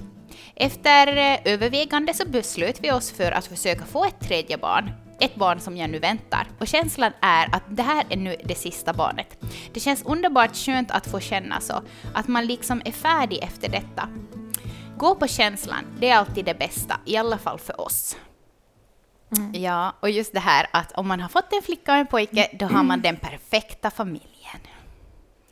Efter 0.54 1.16
eh, 1.16 1.52
övervägande 1.52 2.14
så 2.14 2.28
beslöt 2.28 2.78
vi 2.80 2.92
oss 2.92 3.10
för 3.10 3.32
att 3.32 3.46
försöka 3.46 3.84
få 3.84 4.04
ett 4.04 4.20
tredje 4.20 4.58
barn. 4.58 4.90
Ett 5.20 5.34
barn 5.34 5.60
som 5.60 5.76
jag 5.76 5.90
nu 5.90 5.98
väntar. 5.98 6.46
Och 6.58 6.66
känslan 6.66 7.12
är 7.20 7.54
att 7.54 7.62
det 7.68 7.82
här 7.82 8.04
är 8.08 8.16
nu 8.16 8.36
det 8.44 8.54
sista 8.54 8.92
barnet. 8.92 9.38
Det 9.72 9.80
känns 9.80 10.02
underbart 10.02 10.56
skönt 10.56 10.90
att 10.90 11.06
få 11.06 11.20
känna 11.20 11.60
så. 11.60 11.82
Att 12.14 12.28
man 12.28 12.46
liksom 12.46 12.82
är 12.84 12.92
färdig 12.92 13.38
efter 13.42 13.68
detta. 13.68 14.08
Gå 14.96 15.14
på 15.14 15.26
känslan, 15.26 15.84
det 16.00 16.08
är 16.08 16.16
alltid 16.16 16.44
det 16.44 16.58
bästa, 16.58 17.00
i 17.06 17.16
alla 17.16 17.38
fall 17.38 17.58
för 17.58 17.80
oss. 17.80 18.16
Ja, 19.52 19.94
och 20.00 20.10
just 20.10 20.32
det 20.32 20.40
här 20.40 20.66
att 20.70 20.92
om 20.92 21.08
man 21.08 21.20
har 21.20 21.28
fått 21.28 21.52
en 21.52 21.62
flicka 21.62 21.92
och 21.92 21.98
en 21.98 22.06
pojke, 22.06 22.48
då 22.52 22.66
har 22.66 22.82
man 22.82 23.02
den 23.02 23.16
perfekta 23.16 23.90
familjen. 23.90 24.60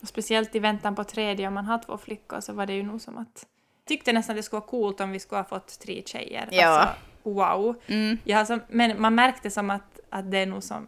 Och 0.01 0.07
speciellt 0.07 0.55
i 0.55 0.59
väntan 0.59 0.95
på 0.95 1.03
tredje, 1.03 1.47
om 1.47 1.53
man 1.53 1.65
har 1.65 1.77
två 1.77 1.97
flickor, 1.97 2.41
så 2.41 2.53
var 2.53 2.65
det 2.65 2.73
ju 2.73 2.83
nog 2.83 3.01
som 3.01 3.17
att... 3.17 3.45
Jag 3.83 3.87
tyckte 3.87 4.13
nästan 4.13 4.35
det 4.35 4.43
skulle 4.43 4.59
vara 4.59 4.69
coolt 4.69 5.01
om 5.01 5.11
vi 5.11 5.19
skulle 5.19 5.39
ha 5.39 5.45
fått 5.45 5.79
tre 5.79 6.03
tjejer. 6.05 6.47
Ja. 6.51 6.67
Alltså, 6.67 6.95
wow. 7.23 7.75
Mm. 7.87 8.17
Har 8.29 8.45
som, 8.45 8.61
men 8.69 9.01
man 9.01 9.15
märkte 9.15 9.51
som 9.51 9.69
att, 9.69 9.99
att 10.09 10.31
det 10.31 10.37
är 10.37 10.45
nog 10.45 10.63
som... 10.63 10.87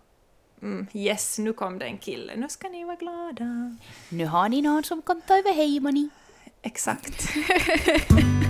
Mm, 0.61 0.87
yes, 0.93 1.39
nu 1.39 1.53
kom 1.53 1.79
det 1.79 1.85
en 1.85 1.97
kille. 1.97 2.35
Nu 2.35 2.49
ska 2.49 2.69
ni 2.69 2.83
vara 2.83 2.95
glada. 2.95 3.77
Nu 4.09 4.25
har 4.25 4.49
ni 4.49 4.61
någon 4.61 4.83
som 4.83 5.01
kan 5.01 5.21
ta 5.21 5.37
över 5.37 5.53
hemma 5.53 6.09
Exakt. 6.61 7.29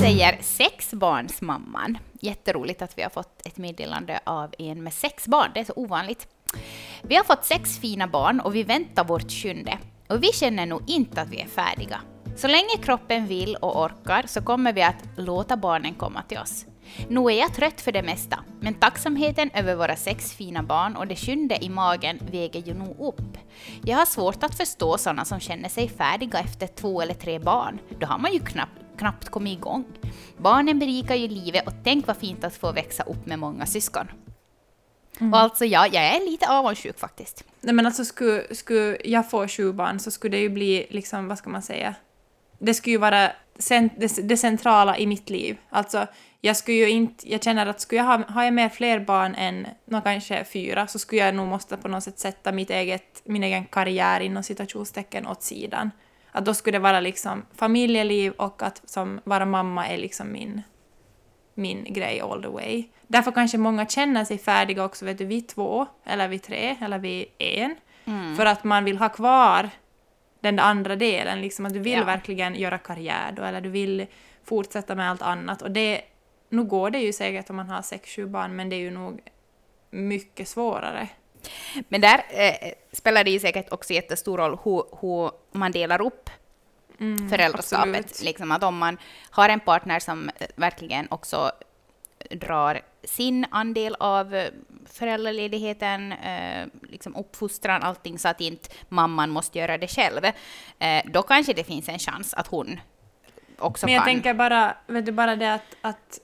säger 0.00 0.38
sexbarnsmamman. 0.40 1.98
Jätteroligt 2.20 2.82
att 2.82 2.98
vi 2.98 3.02
har 3.02 3.10
fått 3.10 3.46
ett 3.46 3.56
meddelande 3.56 4.20
av 4.24 4.54
en 4.58 4.82
med 4.82 4.92
sex 4.92 5.28
barn. 5.28 5.50
Det 5.54 5.60
är 5.60 5.64
så 5.64 5.72
ovanligt. 5.76 6.28
Vi 7.02 7.16
har 7.16 7.24
fått 7.24 7.44
sex 7.44 7.78
fina 7.78 8.06
barn 8.06 8.40
och 8.40 8.54
vi 8.54 8.62
väntar 8.62 9.04
vårt 9.04 9.30
sjunde. 9.30 9.78
Och 10.08 10.22
vi 10.22 10.32
känner 10.32 10.66
nog 10.66 10.82
inte 10.86 11.20
att 11.20 11.28
vi 11.28 11.40
är 11.40 11.46
färdiga. 11.46 12.00
Så 12.36 12.48
länge 12.48 12.76
kroppen 12.82 13.26
vill 13.26 13.56
och 13.56 13.84
orkar 13.84 14.24
så 14.26 14.42
kommer 14.42 14.72
vi 14.72 14.82
att 14.82 15.04
låta 15.16 15.56
barnen 15.56 15.94
komma 15.94 16.22
till 16.22 16.38
oss. 16.38 16.66
Nu 17.08 17.20
är 17.20 17.38
jag 17.38 17.54
trött 17.54 17.80
för 17.80 17.92
det 17.92 18.02
mesta, 18.02 18.38
men 18.60 18.74
tacksamheten 18.74 19.50
över 19.54 19.74
våra 19.74 19.96
sex 19.96 20.32
fina 20.34 20.62
barn 20.62 20.96
och 20.96 21.06
det 21.06 21.16
sjunde 21.16 21.64
i 21.64 21.68
magen 21.68 22.18
väger 22.30 22.60
ju 22.60 22.74
nog 22.74 23.00
upp. 23.00 23.38
Jag 23.84 23.96
har 23.96 24.06
svårt 24.06 24.42
att 24.42 24.56
förstå 24.56 24.98
sådana 24.98 25.24
som 25.24 25.40
känner 25.40 25.68
sig 25.68 25.88
färdiga 25.88 26.38
efter 26.38 26.66
två 26.66 27.00
eller 27.00 27.14
tre 27.14 27.38
barn. 27.38 27.78
Då 27.98 28.06
har 28.06 28.18
man 28.18 28.32
ju 28.32 28.40
knappt, 28.40 28.79
knappt 29.00 29.28
kommit 29.28 29.58
igång. 29.58 29.84
Barnen 30.36 30.78
berikar 30.78 31.14
ju 31.14 31.28
livet 31.28 31.66
och 31.66 31.72
tänk 31.84 32.06
vad 32.06 32.16
fint 32.16 32.44
att 32.44 32.56
få 32.56 32.72
växa 32.72 33.02
upp 33.02 33.26
med 33.26 33.38
många 33.38 33.66
syskon. 33.66 34.06
Och 35.20 35.38
alltså 35.38 35.64
ja, 35.64 35.86
jag 35.86 36.04
är 36.04 36.30
lite 36.30 36.46
avundsjuk 36.48 36.98
faktiskt. 36.98 37.44
Nej 37.60 37.74
men 37.74 37.86
alltså 37.86 38.04
skulle, 38.04 38.54
skulle 38.54 38.98
jag 39.04 39.30
få 39.30 39.48
sju 39.48 39.72
barn 39.72 39.98
så 40.00 40.10
skulle 40.10 40.36
det 40.36 40.40
ju 40.40 40.48
bli 40.48 40.86
liksom, 40.90 41.28
vad 41.28 41.38
ska 41.38 41.50
man 41.50 41.62
säga? 41.62 41.94
Det 42.58 42.74
skulle 42.74 42.92
ju 42.92 42.98
vara 42.98 43.32
cent, 43.58 43.92
det, 43.96 44.28
det 44.28 44.36
centrala 44.36 44.98
i 44.98 45.06
mitt 45.06 45.30
liv. 45.30 45.56
Alltså, 45.70 46.06
jag 46.40 46.56
skulle 46.56 46.76
ju 46.76 46.90
inte, 46.90 47.32
jag 47.32 47.42
känner 47.42 47.66
att 47.66 47.80
skulle 47.80 48.00
jag 48.00 48.06
ha, 48.06 48.24
har 48.28 48.44
jag 48.44 48.54
med 48.54 48.72
fler 48.72 49.00
barn 49.00 49.34
än 49.34 49.66
nå, 49.84 50.00
kanske 50.00 50.44
fyra 50.44 50.86
så 50.86 50.98
skulle 50.98 51.20
jag 51.20 51.34
nog 51.34 51.48
måste 51.48 51.76
på 51.76 51.88
något 51.88 52.04
sätt 52.04 52.18
sätta 52.18 52.52
mitt 52.52 52.70
eget, 52.70 53.22
min 53.24 53.44
egen 53.44 53.64
karriär 53.64 54.20
inom 54.20 54.42
citationstecken 54.42 55.26
åt 55.26 55.42
sidan. 55.42 55.90
Att 56.32 56.44
då 56.44 56.54
skulle 56.54 56.78
det 56.78 56.82
vara 56.82 57.00
liksom 57.00 57.46
familjeliv 57.54 58.32
och 58.32 58.62
att 58.62 58.82
som 58.84 59.20
vara 59.24 59.46
mamma 59.46 59.88
är 59.88 59.98
liksom 59.98 60.32
min, 60.32 60.62
min 61.54 61.84
grej 61.84 62.20
all 62.20 62.42
the 62.42 62.48
way. 62.48 62.84
Därför 63.06 63.32
kanske 63.32 63.58
många 63.58 63.86
känner 63.86 64.24
sig 64.24 64.38
färdiga 64.38 64.84
också, 64.84 65.04
vet 65.04 65.18
du, 65.18 65.24
vid 65.24 65.48
två, 65.48 65.86
eller 66.04 66.28
vid 66.28 66.42
tre, 66.42 66.76
eller 66.80 66.98
vid 66.98 67.26
en. 67.38 67.74
För 68.36 68.46
att 68.46 68.64
man 68.64 68.84
vill 68.84 68.98
ha 68.98 69.08
kvar 69.08 69.70
den 70.40 70.56
där 70.56 70.64
andra 70.64 70.96
delen, 70.96 71.40
liksom 71.40 71.66
att 71.66 71.72
du 71.72 71.78
vill 71.78 71.92
Ja. 71.98 72.04
verkligen 72.04 72.54
göra 72.54 72.78
karriär 72.78 73.32
då, 73.32 73.42
eller 73.42 73.60
du 73.60 73.68
vill 73.68 74.06
fortsätta 74.44 74.94
med 74.94 75.10
allt 75.10 75.22
annat. 75.22 75.62
Och 75.62 75.70
det, 75.70 76.00
nu 76.48 76.64
går 76.64 76.90
det 76.90 76.98
ju 76.98 77.12
säkert 77.12 77.50
om 77.50 77.56
man 77.56 77.68
har 77.68 77.82
sex, 77.82 78.10
sju 78.10 78.26
barn, 78.26 78.56
men 78.56 78.68
det 78.68 78.76
är 78.76 78.80
ju 78.80 78.90
nog 78.90 79.20
mycket 79.90 80.48
svårare. 80.48 81.08
Men 81.88 82.00
där 82.00 82.22
eh, 82.28 82.72
spelar 82.92 83.24
det 83.24 83.30
ju 83.30 83.40
säkert 83.40 83.72
också 83.72 83.92
jättestor 83.92 84.38
roll 84.38 84.58
hur, 84.64 84.84
hur 85.00 85.30
man 85.52 85.72
delar 85.72 86.00
upp 86.02 86.30
föräldraskapet. 87.30 87.84
Mm, 87.84 88.00
absolut. 88.00 88.22
Liksom 88.24 88.52
att 88.52 88.62
om 88.62 88.78
man 88.78 88.98
har 89.30 89.48
en 89.48 89.60
partner 89.60 90.00
som 90.00 90.28
eh, 90.28 90.46
verkligen 90.54 91.06
också 91.10 91.52
drar 92.30 92.80
sin 93.04 93.46
andel 93.50 93.96
av 94.00 94.34
eh, 94.34 94.50
föräldraledigheten, 94.86 96.12
eh, 96.12 96.66
liksom 96.82 97.16
uppfostran, 97.16 97.82
allting, 97.82 98.18
så 98.18 98.28
att 98.28 98.40
inte 98.40 98.68
mamman 98.88 99.30
måste 99.30 99.58
göra 99.58 99.78
det 99.78 99.88
själv, 99.88 100.24
eh, 100.78 101.02
då 101.04 101.22
kanske 101.22 101.52
det 101.52 101.64
finns 101.64 101.88
en 101.88 101.98
chans 101.98 102.34
att 102.34 102.46
hon 102.46 102.80
också 103.58 103.86
Men 103.86 103.94
jag 103.94 104.04
kan. 104.04 104.14
tänker 104.14 104.34
bara, 104.34 104.76
vet 104.86 105.06
du, 105.06 105.12
bara 105.12 105.36
det 105.36 105.54
att, 105.54 105.76
att, 105.80 106.20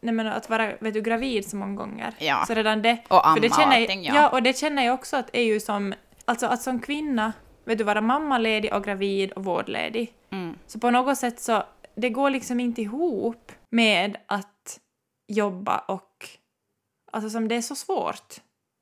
nej 0.00 0.14
men 0.14 0.26
att 0.26 0.50
vara 0.50 0.72
vet 0.80 0.94
du, 0.94 1.00
gravid 1.00 1.48
så 1.48 1.56
många 1.56 1.76
gånger. 1.76 2.14
Ja. 2.18 2.44
Så 2.46 2.54
redan 2.54 2.82
det. 2.82 2.98
Och 3.08 3.22
för 3.22 3.40
det 3.40 3.46
amma 3.46 3.56
känner, 3.56 3.76
och 3.76 3.82
allting, 3.82 4.04
ja. 4.04 4.14
ja. 4.14 4.28
och 4.28 4.42
det 4.42 4.58
känner 4.58 4.84
jag 4.84 4.94
också 4.94 5.16
att 5.16 5.30
är 5.32 5.42
ju 5.42 5.60
som, 5.60 5.94
alltså 6.24 6.46
att 6.46 6.62
som 6.62 6.80
kvinna, 6.80 7.32
vet 7.64 7.78
du, 7.78 7.84
vara 7.84 8.00
mammaledig 8.00 8.74
och 8.74 8.84
gravid 8.84 9.32
och 9.32 9.44
vårdledig. 9.44 10.12
Mm. 10.30 10.58
Så 10.66 10.78
på 10.78 10.90
något 10.90 11.18
sätt 11.18 11.40
så, 11.40 11.62
det 11.94 12.10
går 12.10 12.30
liksom 12.30 12.60
inte 12.60 12.82
ihop 12.82 13.52
med 13.70 14.16
att 14.26 14.80
jobba 15.28 15.78
och, 15.78 16.28
alltså 17.12 17.30
som 17.30 17.48
det 17.48 17.54
är 17.54 17.62
så 17.62 17.74
svårt. 17.74 18.34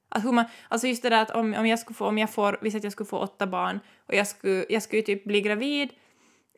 Att 0.09 0.25
hur 0.25 0.33
man, 0.33 0.45
alltså 0.69 0.87
just 0.87 1.03
det 1.03 1.09
där 1.09 1.23
att 1.23 1.31
om, 1.31 1.55
om 1.55 1.67
jag 1.67 1.79
skulle 1.79 1.95
få, 1.95 2.07
om 2.07 2.19
jag 2.19 2.31
får, 2.31 2.59
vi 2.63 2.71
säger 2.71 2.81
att 2.81 2.85
jag 2.85 2.93
skulle 2.93 3.09
få 3.09 3.19
åtta 3.19 3.47
barn 3.47 3.81
och 4.09 4.15
jag 4.15 4.27
skulle, 4.27 4.65
jag 4.69 4.83
skulle 4.83 5.03
typ 5.03 5.25
bli 5.25 5.41
gravid 5.41 5.89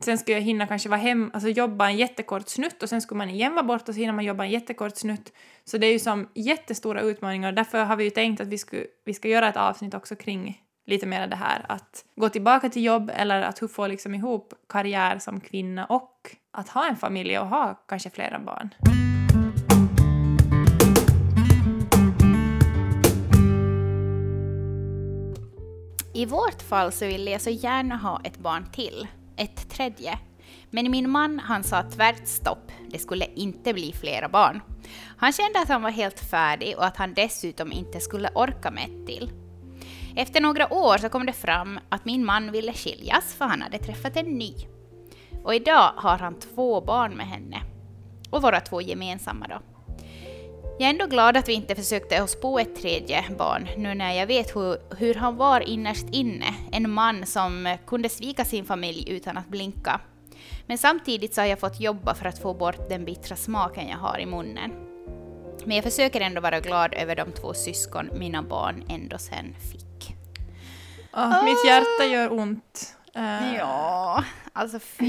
sen 0.04 0.18
skulle 0.18 0.36
jag 0.36 0.42
hinna 0.42 0.66
kanske 0.66 0.88
vara 0.88 1.00
hem, 1.00 1.30
alltså 1.34 1.48
jobba 1.48 1.88
en 1.88 1.96
jättekort 1.96 2.48
snutt 2.48 2.82
och 2.82 2.88
sen 2.88 3.02
skulle 3.02 3.18
man 3.18 3.30
igen 3.30 3.54
vara 3.54 3.64
borta 3.64 3.84
och 3.88 3.94
så 3.94 4.00
hinner 4.00 4.12
man 4.12 4.24
jobba 4.24 4.44
en 4.44 4.50
jättekort 4.50 4.96
snutt. 4.96 5.32
Så 5.64 5.78
det 5.78 5.86
är 5.86 5.92
ju 5.92 5.98
som 5.98 6.28
jättestora 6.34 7.00
utmaningar. 7.00 7.48
och 7.48 7.54
Därför 7.54 7.84
har 7.84 7.96
vi 7.96 8.04
ju 8.04 8.10
tänkt 8.10 8.40
att 8.40 8.48
vi, 8.48 8.58
skulle, 8.58 8.86
vi 9.04 9.14
ska 9.14 9.28
göra 9.28 9.48
ett 9.48 9.56
avsnitt 9.56 9.94
också 9.94 10.16
kring 10.16 10.62
lite 10.86 11.06
mer 11.06 11.26
det 11.26 11.36
här 11.36 11.66
att 11.68 12.04
gå 12.16 12.28
tillbaka 12.28 12.68
till 12.68 12.84
jobb 12.84 13.10
eller 13.14 13.42
att 13.42 13.70
få 13.72 13.86
liksom 13.86 14.14
ihop 14.14 14.54
karriär 14.68 15.18
som 15.18 15.40
kvinna 15.40 15.86
och 15.86 16.36
att 16.52 16.68
ha 16.68 16.88
en 16.88 16.96
familj 16.96 17.38
och 17.38 17.46
ha 17.46 17.74
kanske 17.88 18.10
flera 18.10 18.38
barn. 18.38 18.74
I 26.14 26.26
vårt 26.26 26.62
fall 26.62 26.92
så 26.92 27.06
vill 27.06 27.26
jag 27.26 27.40
så 27.40 27.50
gärna 27.50 27.96
ha 27.96 28.20
ett 28.24 28.38
barn 28.38 28.66
till 28.72 29.06
ett 29.36 29.70
tredje. 29.70 30.18
Men 30.70 30.90
min 30.90 31.10
man 31.10 31.38
han 31.38 31.64
sa 31.64 31.82
tvärt 31.82 32.26
stopp, 32.26 32.72
det 32.88 32.98
skulle 32.98 33.26
inte 33.34 33.74
bli 33.74 33.92
flera 33.92 34.28
barn. 34.28 34.60
Han 35.16 35.32
kände 35.32 35.60
att 35.60 35.68
han 35.68 35.82
var 35.82 35.90
helt 35.90 36.20
färdig 36.20 36.76
och 36.76 36.86
att 36.86 36.96
han 36.96 37.14
dessutom 37.14 37.72
inte 37.72 38.00
skulle 38.00 38.28
orka 38.34 38.70
med 38.70 38.84
ett 38.84 39.06
till. 39.06 39.32
Efter 40.16 40.40
några 40.40 40.72
år 40.72 40.98
så 40.98 41.08
kom 41.08 41.26
det 41.26 41.32
fram 41.32 41.78
att 41.88 42.04
min 42.04 42.24
man 42.24 42.52
ville 42.52 42.72
skiljas 42.72 43.34
för 43.34 43.44
han 43.44 43.62
hade 43.62 43.78
träffat 43.78 44.16
en 44.16 44.38
ny. 44.38 44.52
Och 45.44 45.54
idag 45.54 45.92
har 45.96 46.18
han 46.18 46.38
två 46.38 46.80
barn 46.80 47.12
med 47.16 47.26
henne. 47.26 47.60
Och 48.30 48.42
våra 48.42 48.60
två 48.60 48.80
gemensamma 48.80 49.46
då. 49.48 49.75
Jag 50.78 50.86
är 50.86 50.90
ändå 50.90 51.06
glad 51.06 51.36
att 51.36 51.48
vi 51.48 51.52
inte 51.52 51.74
försökte 51.74 52.22
oss 52.22 52.40
på 52.40 52.58
ett 52.58 52.76
tredje 52.76 53.24
barn 53.38 53.68
nu 53.76 53.94
när 53.94 54.12
jag 54.12 54.26
vet 54.26 54.56
hur, 54.56 54.94
hur 54.96 55.14
han 55.14 55.36
var 55.36 55.60
innerst 55.60 56.06
inne. 56.12 56.54
En 56.72 56.90
man 56.90 57.26
som 57.26 57.76
kunde 57.86 58.08
svika 58.08 58.44
sin 58.44 58.64
familj 58.64 59.10
utan 59.10 59.36
att 59.36 59.48
blinka. 59.48 60.00
Men 60.66 60.78
samtidigt 60.78 61.34
så 61.34 61.40
har 61.40 61.46
jag 61.46 61.60
fått 61.60 61.80
jobba 61.80 62.14
för 62.14 62.26
att 62.28 62.38
få 62.38 62.54
bort 62.54 62.88
den 62.88 63.04
bittra 63.04 63.36
smaken 63.36 63.88
jag 63.88 63.98
har 63.98 64.18
i 64.18 64.26
munnen. 64.26 64.70
Men 65.64 65.76
jag 65.76 65.84
försöker 65.84 66.20
ändå 66.20 66.40
vara 66.40 66.60
glad 66.60 66.94
över 66.94 67.16
de 67.16 67.32
två 67.32 67.54
syskon 67.54 68.10
mina 68.18 68.42
barn 68.42 68.84
ändå 68.88 69.18
sen 69.18 69.54
fick. 69.72 70.16
Oh, 71.12 71.44
mitt 71.44 71.66
hjärta 71.66 72.04
gör 72.04 72.32
ont. 72.32 72.96
Uh, 73.16 73.56
Ja, 73.56 74.24
alltså 74.52 74.78
fy. 74.78 75.04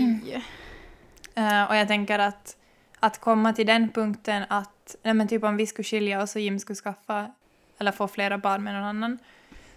uh, 1.37 1.63
och 1.69 1.75
jag 1.75 1.87
tänker 1.87 2.19
att, 2.19 2.55
att 2.99 3.19
komma 3.19 3.53
till 3.53 3.67
den 3.67 3.89
punkten 3.89 4.43
att, 4.49 4.95
nej 5.03 5.13
men 5.13 5.27
typ 5.27 5.43
om 5.43 5.57
vi 5.57 5.67
skulle 5.67 5.83
skilja 5.83 6.21
oss 6.21 6.35
och 6.35 6.41
Jim 6.41 6.59
skulle 6.59 6.75
skaffa, 6.75 7.31
eller 7.79 7.91
få 7.91 8.07
flera 8.07 8.37
barn 8.37 8.63
med 8.63 8.73
någon 8.73 8.83
annan. 8.83 9.19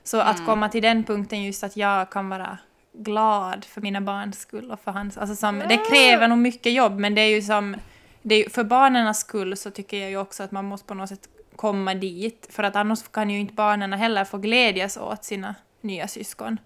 Så 0.04 0.20
att 0.20 0.46
komma 0.46 0.68
till 0.68 0.83
den 0.83 1.04
punkten 1.04 1.42
just 1.42 1.64
att 1.64 1.76
jag 1.76 2.11
kan 2.11 2.28
vara 2.28 2.59
glad 2.92 3.64
för 3.64 3.80
mina 3.80 4.00
barns 4.00 4.40
skull 4.40 4.70
och 4.70 4.80
för 4.80 4.90
hans, 4.90 5.18
alltså 5.18 5.37
som, 5.37 5.59
det 5.59 5.76
kräver 5.76 6.28
nog 6.28 6.38
mycket 6.38 6.72
jobb 6.72 6.98
men 6.98 7.14
det 7.14 7.20
är 7.20 7.35
ju 7.35 7.42
som, 7.42 7.76
det 8.22 8.35
är, 8.35 8.50
för 8.50 8.64
barnens 8.64 9.20
skull 9.20 9.56
så 9.56 9.70
tycker 9.70 9.96
jag 9.96 10.11
ju 10.11 10.16
också 10.16 10.42
att 10.42 10.50
man 10.50 10.64
måste 10.64 10.87
på 10.87 10.94
något 10.94 11.09
sätt 11.09 11.28
komma 11.56 11.94
dit 11.94 12.48
för 12.50 12.62
att 12.62 12.76
annars 12.76 13.02
kan 13.02 13.30
ju 13.30 13.38
inte 13.38 13.54
barnen 13.54 13.92
heller 13.92 14.24
få 14.24 14.38
glädjas 14.38 14.96
åt 14.96 15.24
sina 15.24 15.54
nya 15.80 16.09
syskon. 16.09 16.59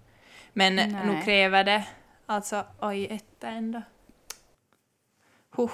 Men 0.53 0.75
Nej. 0.75 1.05
nog 1.05 1.23
kräver 1.23 1.63
det, 1.63 1.83
alltså 2.25 2.63
oj, 2.79 3.05
etta 3.05 3.47
ändå. 3.47 3.81
Huh. 5.55 5.69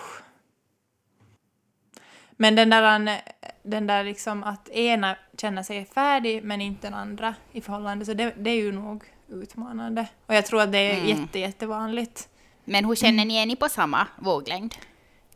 Men 2.42 2.56
den 2.56 2.70
där, 2.70 3.22
den 3.64 3.88
där 3.88 4.04
liksom 4.04 4.44
att 4.44 4.70
ena 4.70 5.16
känner 5.38 5.64
sig 5.64 5.86
färdig 5.86 6.44
men 6.44 6.62
inte 6.62 6.88
den 6.88 6.94
andra 6.94 7.36
i 7.52 7.62
förhållande, 7.62 8.06
så 8.06 8.14
det, 8.14 8.34
det 8.38 8.50
är 8.50 8.56
ju 8.56 8.72
nog 8.72 9.04
utmanande. 9.30 10.08
Och 10.26 10.36
jag 10.36 10.46
tror 10.46 10.62
att 10.62 10.72
det 10.72 10.78
är 10.78 10.98
Mm. 10.98 11.08
jätte, 11.08 11.40
jättevanligt. 11.40 12.28
Men 12.66 12.86
hur 12.86 12.96
känner 12.96 13.26
ni, 13.26 13.38
är 13.38 13.46
ni 13.46 13.56
på 13.56 13.70
samma 13.70 14.08
våglängd? 14.20 14.76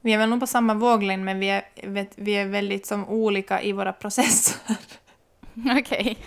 Vi 0.01 0.13
är 0.13 0.17
väl 0.17 0.29
nog 0.29 0.39
på 0.39 0.47
samma 0.47 0.73
våglängd 0.73 1.25
men 1.25 1.39
vi 1.39 1.49
är, 1.49 1.63
vet, 1.83 2.11
vi 2.15 2.31
är 2.31 2.45
väldigt 2.45 2.85
som 2.85 3.09
olika 3.09 3.61
i 3.61 3.71
våra 3.71 3.93
processer. 3.93 4.55
Okej. 5.79 6.17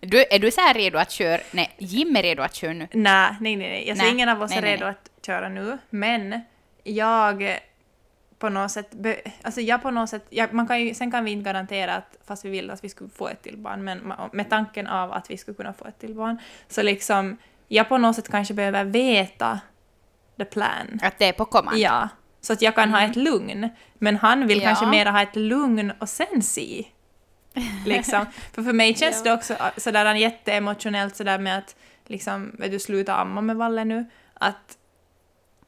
Du, 0.00 0.24
är 0.30 0.38
du 0.38 0.50
så 0.50 0.60
här 0.60 0.74
redo 0.74 0.98
att 0.98 1.10
köra? 1.10 1.40
Nej, 1.50 1.70
Jim 1.78 2.16
är 2.16 2.22
redo 2.22 2.42
att 2.42 2.54
köra 2.54 2.72
nu. 2.72 2.88
nej, 2.92 3.36
nej, 3.40 3.56
nej. 3.56 3.68
nej. 3.70 3.90
Alltså, 3.90 4.04
Nej. 4.04 4.14
ingen 4.14 4.28
av 4.28 4.42
oss 4.42 4.50
Nej, 4.50 4.58
är 4.58 4.62
nej, 4.62 4.72
redo 4.72 4.84
nej. 4.84 4.90
att 5.18 5.26
köra 5.26 5.48
nu, 5.48 5.78
men 5.90 6.40
jag 6.84 7.58
på 8.42 8.48
något 8.48 8.70
sätt, 8.70 8.94
alltså 9.42 9.60
jag 9.60 9.82
på 9.82 9.90
något 9.90 10.10
sätt, 10.10 10.26
jag, 10.30 10.52
man 10.52 10.66
kan 10.66 10.80
ju, 10.80 10.94
sen 10.94 11.10
kan 11.10 11.24
vi 11.24 11.30
inte 11.30 11.50
garantera 11.50 11.94
att, 11.94 12.18
fast 12.26 12.44
vi 12.44 12.50
vill 12.50 12.70
att 12.70 12.84
vi 12.84 12.88
skulle 12.88 13.10
få 13.10 13.28
ett 13.28 13.42
till 13.42 13.58
barn, 13.58 13.84
men 13.84 14.12
med 14.32 14.50
tanken 14.50 14.86
av 14.86 15.12
att 15.12 15.30
vi 15.30 15.36
skulle 15.36 15.54
kunna 15.54 15.72
få 15.72 15.84
ett 15.84 15.98
till 15.98 16.14
barn, 16.14 16.38
så 16.68 16.82
liksom, 16.82 17.36
jag 17.68 17.88
på 17.88 17.98
något 17.98 18.16
sätt 18.16 18.28
kanske 18.28 18.54
behöver 18.54 18.84
veta 18.84 19.60
the 20.36 20.44
plan. 20.44 20.98
Att 21.02 21.18
det 21.18 21.28
är 21.28 21.32
på 21.32 21.44
kommand? 21.44 21.78
Ja, 21.78 22.08
så 22.40 22.52
att 22.52 22.62
jag 22.62 22.74
kan 22.74 22.90
ha 22.90 23.02
ett 23.02 23.16
lugn. 23.16 23.68
Men 23.94 24.16
han 24.16 24.46
vill 24.46 24.58
Mm. 24.58 24.62
Ja. 24.62 24.68
kanske 24.68 24.86
mera 24.86 25.10
ha 25.10 25.22
ett 25.22 25.36
lugn 25.36 25.92
och 25.98 26.08
sen 26.08 26.42
se. 26.42 26.84
Liksom. 27.86 28.26
För 28.52 28.62
för 28.62 28.72
mig 28.72 28.94
känns 28.94 29.22
det 29.22 29.32
också 29.32 29.52
äh, 29.54 29.66
sådär 29.76 30.14
jätteemotionellt 30.14 31.16
sådär 31.16 31.38
med 31.38 31.58
att 31.58 31.76
liksom, 32.06 32.52
du, 32.58 32.78
sluta 32.78 33.14
amma 33.14 33.40
med 33.40 33.56
Valle 33.56 33.84
nu. 33.84 34.04
Att 34.34 34.78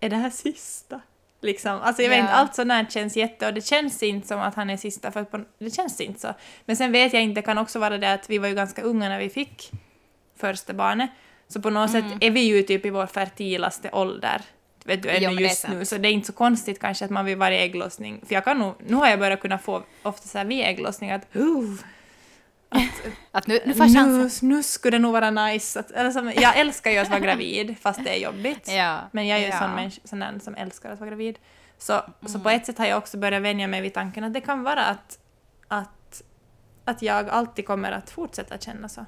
är 0.00 0.10
det 0.10 0.16
här 0.16 0.30
sista? 0.30 1.00
Liksom. 1.44 1.80
Alltså 1.82 2.02
jag 2.02 2.10
vet 2.10 2.18
inte, 2.18 2.32
allt 2.32 2.54
sånt 2.54 2.68
där 2.68 2.86
känns 2.90 3.16
jätte... 3.16 3.46
Och 3.46 3.54
det 3.54 3.66
känns 3.66 4.02
inte 4.02 4.28
som 4.28 4.40
att 4.40 4.54
han 4.54 4.70
är 4.70 4.76
sista, 4.76 5.10
för 5.12 5.24
på, 5.24 5.40
det 5.58 5.70
känns 5.70 6.00
inte 6.00 6.20
så. 6.20 6.34
Men 6.64 6.76
sen 6.76 6.92
vet 6.92 7.12
jag 7.12 7.22
inte, 7.22 7.40
det 7.40 7.44
kan 7.44 7.58
också 7.58 7.78
vara 7.78 7.98
det 7.98 8.12
att 8.12 8.30
vi 8.30 8.38
var 8.38 8.48
ju 8.48 8.54
ganska 8.54 8.82
unga 8.82 9.08
när 9.08 9.18
vi 9.18 9.28
fick 9.30 9.70
första 10.36 10.72
barnet. 10.72 11.10
Så 11.48 11.60
på 11.62 11.70
något 11.70 11.90
Mm. 11.94 12.10
sätt 12.10 12.18
är 12.20 12.30
vi 12.30 12.40
ju 12.40 12.62
typ 12.62 12.86
i 12.86 12.90
vår 12.90 13.06
fertilaste 13.06 13.90
ålder. 13.92 14.42
Vet 14.84 15.02
du, 15.02 15.10
ännu 15.10 15.26
Jo, 15.30 15.40
just 15.40 15.68
nu. 15.68 15.84
Så 15.84 15.98
det 15.98 16.08
är 16.08 16.12
inte 16.12 16.26
så 16.26 16.32
konstigt 16.32 16.80
kanske 16.80 17.04
att 17.04 17.10
man 17.10 17.24
vid 17.24 17.38
varje 17.38 17.58
ägglossning... 17.58 18.20
För 18.26 18.34
jag 18.34 18.44
kan 18.44 18.58
nog... 18.58 18.74
Nu 18.86 18.94
har 18.94 19.08
jag 19.08 19.18
börjat 19.18 19.40
kunna 19.40 19.58
få 19.58 19.82
ofta 20.02 20.28
så 20.28 20.38
här 20.38 20.44
vid 20.44 20.64
ägglossning 20.64 21.10
att... 21.10 21.36
Uh, 21.36 21.74
Att 23.32 23.46
nu, 23.46 23.60
nu 23.66 23.74
får 23.74 23.84
chansen. 23.94 24.48
nu, 24.48 24.56
nu 24.56 24.62
skulle 24.62 24.96
det 24.96 25.02
nog 25.02 25.12
vara 25.12 25.30
nice. 25.30 25.80
Att, 25.80 26.12
som, 26.12 26.32
jag 26.36 26.58
älskar 26.58 26.90
ju 26.90 26.98
att 26.98 27.10
vara 27.10 27.20
gravid, 27.20 27.76
fast 27.80 28.04
det 28.04 28.10
är 28.10 28.20
jobbigt. 28.20 28.68
Ja. 28.72 29.00
Men 29.12 29.26
jag 29.26 29.38
är 29.38 29.42
ju 29.42 29.48
ja. 29.48 29.58
sån 29.58 29.74
människa, 29.74 30.00
sån 30.04 30.18
där 30.18 30.38
som 30.42 30.54
älskar 30.54 30.90
att 30.90 31.00
vara 31.00 31.10
gravid. 31.10 31.38
Så, 31.78 32.02
så 32.26 32.28
Mm. 32.28 32.42
på 32.42 32.50
ett 32.50 32.66
sätt 32.66 32.78
har 32.78 32.86
jag 32.86 32.98
också 32.98 33.16
börjat 33.16 33.42
vänja 33.42 33.66
mig 33.66 33.80
vid 33.80 33.94
tanken 33.94 34.24
att 34.24 34.34
det 34.34 34.40
kan 34.40 34.62
vara 34.62 34.84
att, 34.84 35.18
att, 35.68 36.22
att 36.84 37.02
jag 37.02 37.28
alltid 37.28 37.66
kommer 37.66 37.92
att 37.92 38.10
fortsätta 38.10 38.58
känna 38.58 38.88
så. 38.88 39.06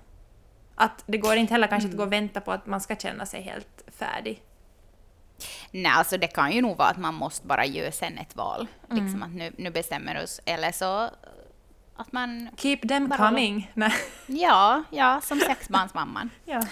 Att 0.74 1.04
det 1.06 1.18
går 1.18 1.36
inte 1.36 1.54
heller 1.54 1.66
kanske 1.66 1.88
att 1.88 1.96
gå 1.96 2.02
och 2.02 2.12
vänta 2.12 2.40
på 2.40 2.52
att 2.52 2.66
man 2.66 2.80
ska 2.80 2.96
känna 2.96 3.26
sig 3.26 3.42
helt 3.42 3.84
färdig. 3.98 4.42
Nej, 5.70 5.92
alltså 5.94 6.16
det 6.16 6.26
kan 6.26 6.52
ju 6.52 6.62
nog 6.62 6.76
vara 6.76 6.88
att 6.88 6.96
man 6.96 7.14
måste 7.14 7.46
bara 7.46 7.64
göra 7.66 7.92
sen 7.92 8.18
ett 8.18 8.36
val. 8.36 8.66
Mm. 8.90 9.04
Liksom 9.04 9.22
att 9.22 9.30
nu, 9.30 9.52
nu 9.58 9.70
bestämmer 9.70 10.22
oss. 10.22 10.40
Eller 10.44 10.72
så 10.72 11.10
att 11.96 12.12
man... 12.12 12.48
Keep 12.56 12.76
them 12.76 13.10
coming. 13.10 13.70
Nej. 13.74 13.92
Ja, 14.26 14.82
ja, 14.90 15.20
som 15.20 15.40
sexbarnsmamman. 15.40 16.30
Ja. 16.44 16.62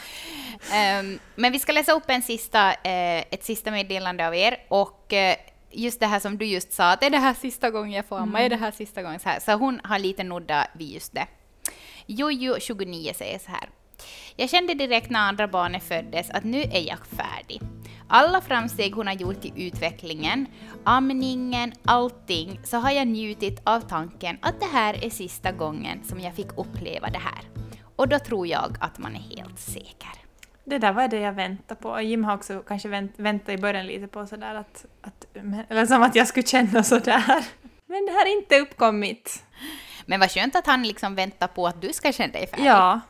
Ehm, 0.72 1.18
men 1.34 1.52
vi 1.52 1.58
ska 1.58 1.72
läsa 1.72 1.92
upp 1.92 2.04
en 2.06 2.22
sista, 2.22 2.72
eh, 2.72 3.18
ett 3.30 3.44
sista 3.44 3.70
meddelande 3.70 4.26
av 4.26 4.34
er. 4.34 4.56
Och 4.68 5.12
eh, 5.12 5.36
just 5.70 6.00
det 6.00 6.06
här 6.06 6.20
som 6.20 6.38
du 6.38 6.46
just 6.46 6.72
sa, 6.72 6.90
att 6.90 7.02
är 7.02 7.10
det 7.10 7.18
här 7.18 7.34
sista 7.34 7.70
gången 7.70 7.92
jag 7.92 8.06
får 8.06 8.18
amma? 8.18 8.40
Är 8.40 8.48
det 8.48 8.56
här 8.56 8.70
sista 8.70 9.02
gången? 9.02 9.20
Så, 9.20 9.28
här. 9.28 9.40
så 9.40 9.52
hon 9.52 9.80
har 9.84 9.98
lite 9.98 10.24
nudda 10.24 10.66
vid 10.72 10.92
just 10.92 11.14
det. 11.14 11.26
Jojo29 12.06 13.12
säger 13.12 13.38
så 13.38 13.50
här. 13.50 13.68
Jag 14.36 14.50
kände 14.50 14.74
direkt 14.74 15.10
när 15.10 15.20
andra 15.20 15.48
barnet 15.48 15.82
föddes 15.82 16.30
att 16.30 16.44
nu 16.44 16.62
är 16.62 16.88
jag 16.88 16.98
färdig. 17.06 17.60
Alla 18.08 18.40
framsteg 18.40 18.94
hon 18.94 19.06
har 19.06 19.14
gjort 19.14 19.44
i 19.44 19.52
utvecklingen, 19.66 20.46
amningen, 20.84 21.72
allting, 21.84 22.60
så 22.64 22.76
har 22.76 22.90
jag 22.90 23.06
njutit 23.06 23.60
av 23.64 23.80
tanken 23.80 24.38
att 24.42 24.60
det 24.60 24.66
här 24.66 25.04
är 25.04 25.10
sista 25.10 25.52
gången 25.52 26.04
som 26.04 26.20
jag 26.20 26.34
fick 26.34 26.48
uppleva 26.56 27.08
det 27.08 27.18
här. 27.18 27.44
Och 27.96 28.08
då 28.08 28.18
tror 28.18 28.46
jag 28.46 28.76
att 28.80 28.98
man 28.98 29.16
är 29.16 29.36
helt 29.36 29.58
säker. 29.58 30.24
Det 30.64 30.78
där 30.78 30.92
var 30.92 31.08
det 31.08 31.20
jag 31.20 31.32
väntade 31.32 31.80
på. 31.80 32.00
Jim 32.00 32.24
har 32.24 32.34
också 32.34 32.62
kanske 32.66 32.88
vänt, 32.88 33.12
väntat 33.16 33.48
i 33.48 33.58
början 33.58 33.86
lite 33.86 34.06
på 34.06 34.26
sådär 34.26 34.54
att, 34.54 34.84
att... 35.02 35.26
Eller 35.68 35.86
som 35.86 36.02
att 36.02 36.14
jag 36.14 36.28
skulle 36.28 36.46
känna 36.46 36.82
sådär. 36.82 37.44
Men 37.86 38.06
det 38.06 38.12
är 38.12 38.36
inte 38.36 38.60
uppkommit. 38.60 39.44
Men 40.06 40.20
vad 40.20 40.30
skönt 40.30 40.56
att 40.56 40.66
han 40.66 40.82
liksom 40.82 41.14
väntar 41.14 41.46
på 41.46 41.66
att 41.66 41.82
du 41.82 41.92
ska 41.92 42.12
känna 42.12 42.32
dig 42.32 42.46
färdig. 42.46 42.64
Ja. 42.64 43.00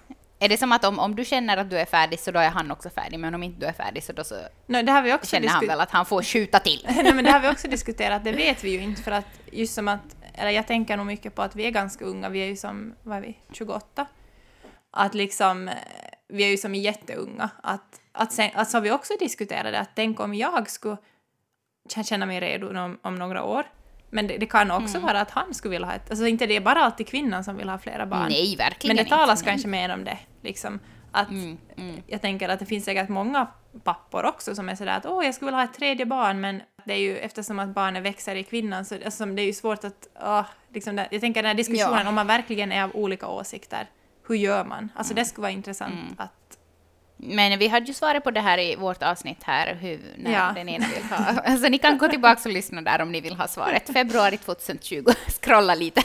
Är 0.44 0.48
det 0.48 0.57
som 0.57 0.72
att 0.72 0.85
om, 0.85 0.98
om 0.98 1.14
du 1.14 1.24
känner 1.24 1.57
att 1.57 1.70
du 1.70 1.78
är 1.78 1.85
färdig 1.85 2.20
så 2.20 2.30
då 2.30 2.40
är 2.40 2.48
han 2.48 2.70
också 2.70 2.90
färdig, 2.90 3.18
men 3.18 3.35
om 3.35 3.42
inte 3.42 3.61
du 3.61 3.66
är 3.66 3.72
färdig 3.72 4.02
så 4.02 4.12
då 4.12 4.24
så 4.24 4.35
No, 4.66 4.83
det 4.83 4.92
har 4.92 5.02
vi 5.02 5.14
också 5.14 5.30
känner 5.30 5.48
han 5.48 5.66
väl 5.66 5.80
att 5.80 5.90
han 5.90 6.07
får 6.07 6.22
skjuta 6.22 6.59
till. 6.59 6.87
Nej, 7.02 7.14
men 7.14 7.24
det 7.24 7.30
har 7.30 7.40
vi 7.40 7.48
också 7.48 7.68
diskuterat, 7.68 8.24
det 8.24 8.33
vet 8.33 8.64
vi 8.64 8.70
ju 8.70 8.80
inte 8.80 9.02
för 9.02 9.11
att 9.11 9.26
just 9.52 9.74
som 9.74 9.88
att, 9.88 10.16
eller 10.35 10.50
jag 10.50 10.66
tänker 10.66 10.96
nog 10.96 11.07
mycket 11.07 11.35
på 11.35 11.42
att 11.42 11.57
vi 11.57 11.66
är 11.66 11.70
ganska 11.70 12.04
unga, 12.04 12.28
vi 12.28 12.38
är 12.38 12.46
ju 12.46 12.57
som, 12.57 12.94
vad 13.02 13.16
är 13.16 13.20
vi, 13.20 13.38
28? 13.52 14.07
Att 14.90 15.14
liksom, 15.14 15.68
eh, 15.68 15.74
vi 16.28 16.44
är 16.44 16.48
ju 16.48 16.57
som 16.57 16.74
jätteunga. 16.74 17.50
Att, 17.62 18.00
att 18.12 18.33
sen, 18.33 18.50
alltså 18.54 18.80
vi 18.80 18.90
också 18.90 19.12
diskuterade 19.18 19.78
att 19.78 19.90
tänk 19.94 20.20
om 20.20 20.35
jag 20.35 20.70
skulle 20.70 20.96
känna 22.04 22.26
mig 22.26 22.40
redo 22.40 22.78
om, 22.78 22.98
om 23.02 23.14
några 23.14 23.44
år. 23.44 23.64
Men 24.14 24.27
det, 24.27 24.38
det 24.38 24.46
kan 24.46 24.70
också 24.70 24.98
vara 24.98 25.20
att 25.20 25.31
han 25.31 25.55
skulle 25.55 25.70
vilja 25.72 25.87
ha 25.87 25.94
ett, 25.94 26.11
alltså 26.11 26.27
inte 26.27 26.46
det 26.46 26.57
är 26.57 26.61
bara 26.61 26.85
alltid 26.85 27.07
kvinnan 27.09 27.44
som 27.44 27.57
vill 27.57 27.68
ha 27.68 27.79
flera 27.79 28.07
barn. 28.07 28.27
Nej, 28.29 28.57
verkligen 28.57 28.96
Men 28.96 29.05
det 29.05 29.11
talas 29.11 29.40
inte. 29.40 29.50
kanske 29.50 29.68
mer 29.68 29.94
om 29.94 30.05
det. 30.05 30.18
Liksom, 30.42 30.81
att 31.12 31.29
Mm, 31.31 31.59
mm. 31.77 32.03
Jag 32.07 32.20
tänker 32.20 32.48
att 32.48 32.59
det 32.59 32.66
finns 32.66 32.85
säkert 32.85 33.09
många 33.09 33.46
pappor 33.85 34.24
också 34.24 34.55
som 34.55 34.68
är 34.68 34.74
sådär 34.74 34.96
att 34.96 35.07
åh, 35.07 35.24
jag 35.24 35.35
skulle 35.35 35.46
vilja 35.46 35.59
ha 35.59 35.64
ett 35.64 35.74
tredje 35.74 36.07
barn, 36.07 36.40
men 36.40 36.62
det 36.85 36.92
är 36.92 36.98
ju 36.98 37.16
eftersom 37.18 37.59
att 37.59 37.68
barnet 37.68 38.03
växer 38.03 38.35
i 38.37 38.42
kvinnan 38.44 38.85
så 38.85 38.94
alltså, 39.05 39.27
det 39.27 39.42
är 39.42 39.46
ju 39.46 39.53
svårt 39.53 39.85
att... 39.85 40.09
åh, 40.22 40.44
liksom 40.74 40.98
jag 41.11 41.20
tänker 41.20 41.42
den 41.42 41.48
här 41.48 41.55
diskussionen, 41.55 42.00
Ja. 42.03 42.09
om 42.09 42.14
man 42.14 42.27
verkligen 42.27 42.72
är 42.72 42.83
av 42.85 42.90
olika 42.96 43.29
åsikter, 43.29 43.87
hur 44.29 44.35
gör 44.35 44.64
man? 44.64 44.88
Alltså 44.94 45.14
det 45.14 45.24
skulle 45.24 45.42
vara 45.42 45.53
intressant 45.53 45.92
Mm. 45.94 46.14
att... 46.18 46.31
Men 47.16 47.59
vi 47.59 47.68
hade 47.68 47.87
ju 47.87 47.94
svarat 47.94 48.24
på 48.24 48.31
det 48.31 48.40
här 48.40 48.59
i 48.59 48.77
vårt 48.77 49.03
avsnitt 49.03 49.42
här, 49.42 49.74
hur, 49.74 50.00
när 50.16 50.33
Ja. 50.33 50.53
den 50.55 50.68
ena 50.68 50.87
vill 50.94 51.05
ha. 51.05 51.16
Alltså 51.44 51.68
ni 51.68 51.79
kan 51.79 51.98
gå 51.98 52.09
tillbaka 52.09 52.40
och 52.48 52.53
lyssna 52.53 52.81
där 52.83 53.03
om 53.03 53.12
ni 53.12 53.20
vill 53.20 53.35
ha 53.37 53.48
svaret. 53.48 53.92
Februari 53.92 54.37
2020, 54.37 55.05
scrolla 55.42 55.74
lite. 55.74 56.03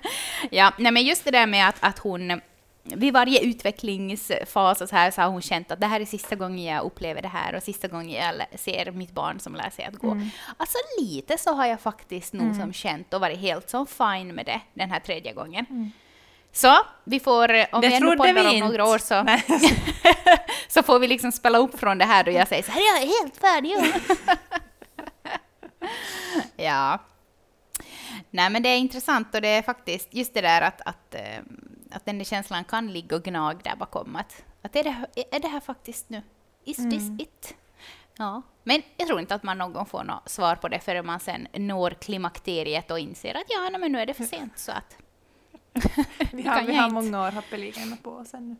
ja, 0.50 0.72
nej 0.78 0.92
men 0.92 1.02
just 1.04 1.24
det 1.24 1.30
där 1.30 1.46
med 1.46 1.68
att, 1.68 1.76
att 1.80 1.98
hon 1.98 2.40
vid 2.82 3.12
varje 3.12 3.40
utvecklingsfas 3.40 4.80
och 4.80 4.88
så 4.88 4.96
här 4.96 5.10
så 5.10 5.20
har 5.22 5.28
hon 5.28 5.42
känt 5.42 5.70
att 5.70 5.80
det 5.80 5.86
här 5.86 6.00
är 6.00 6.04
sista 6.04 6.36
gången 6.36 6.64
jag 6.64 6.84
upplever 6.84 7.22
det 7.22 7.28
här 7.28 7.54
och 7.54 7.62
sista 7.62 7.88
gången 7.88 8.10
jag 8.10 8.60
ser 8.60 8.90
mitt 8.92 9.12
barn 9.12 9.40
som 9.40 9.54
lär 9.54 9.70
sig 9.70 9.84
att 9.84 9.94
gå. 9.94 10.20
Alltså 10.56 10.78
lite 11.00 11.38
så 11.38 11.52
har 11.54 11.66
jag 11.66 11.80
faktiskt 11.80 12.32
nog 12.32 12.56
som 12.56 12.72
känt 12.72 13.14
och 13.14 13.20
varit 13.20 13.38
helt 13.38 13.70
som 13.70 13.86
fine 13.86 14.34
med 14.34 14.46
det 14.46 14.60
den 14.74 14.90
här 14.90 15.00
tredje 15.00 15.32
gången. 15.32 15.92
Så 16.52 16.76
vi 17.04 17.20
får, 17.20 17.50
eh, 17.50 17.66
om 17.72 17.80
Det 17.80 17.88
vi 17.88 17.94
ändå 17.94 18.16
poddar 18.16 18.50
om 18.50 18.58
några 18.58 18.84
år 18.84 18.98
så, 18.98 19.26
så 20.68 20.82
får 20.82 20.98
vi 20.98 21.08
liksom 21.08 21.32
spela 21.32 21.58
upp 21.58 21.78
från 21.78 21.98
det 21.98 22.04
här 22.04 22.24
då 22.24 22.30
jag 22.30 22.48
säger 22.48 22.62
så 22.62 22.70
här, 22.70 22.80
jag 22.80 23.02
är 23.02 23.20
helt 23.20 23.36
färdig. 23.36 23.76
ja. 26.56 26.98
Nej 28.30 28.50
men 28.50 28.62
det 28.62 28.68
är 28.68 28.78
intressant 28.78 29.34
och 29.34 29.40
det 29.40 29.48
är 29.48 29.62
faktiskt 29.62 30.14
just 30.14 30.34
det 30.34 30.40
där 30.40 30.62
att, 30.62 30.80
att, 30.80 31.14
eh, 31.14 31.38
att 31.90 32.04
den 32.04 32.18
där 32.18 32.24
känslan 32.24 32.64
kan 32.64 32.92
ligga 32.92 33.16
och 33.16 33.22
gnag 33.22 33.60
där 33.64 33.76
bakom. 33.76 34.16
Att, 34.16 34.42
att 34.62 34.76
är, 34.76 34.84
det, 34.84 34.96
är 35.36 35.40
det 35.40 35.48
här 35.48 35.60
faktiskt 35.60 36.08
nu? 36.08 36.22
Is 36.64 36.76
this 36.76 37.20
it? 37.20 37.54
Ja, 38.16 38.42
men 38.64 38.82
jag 38.96 39.06
tror 39.08 39.20
inte 39.20 39.34
att 39.34 39.42
man 39.42 39.58
någon 39.58 39.72
gång 39.72 39.86
får 39.86 40.04
något 40.04 40.28
svar 40.28 40.56
på 40.56 40.68
det 40.68 40.80
förrän 40.80 41.06
man 41.06 41.20
sen 41.20 41.48
når 41.52 41.90
klimakteriet 41.90 42.90
och 42.90 42.98
inser 42.98 43.34
att 43.34 43.44
ja, 43.48 43.68
nej, 43.70 43.80
men 43.80 43.92
nu 43.92 44.00
är 44.00 44.06
det 44.06 44.14
för 44.14 44.24
sent 44.24 44.58
så 44.58 44.72
att 44.72 44.96
Vi 46.32 46.42
har, 46.42 46.62
vi 46.62 46.74
har 46.76 46.84
inte. 46.84 46.94
många 46.94 47.26
år 47.26 47.30
hoppeligen 47.30 47.96
på 48.02 48.10
oss 48.10 48.34
ännu. 48.34 48.56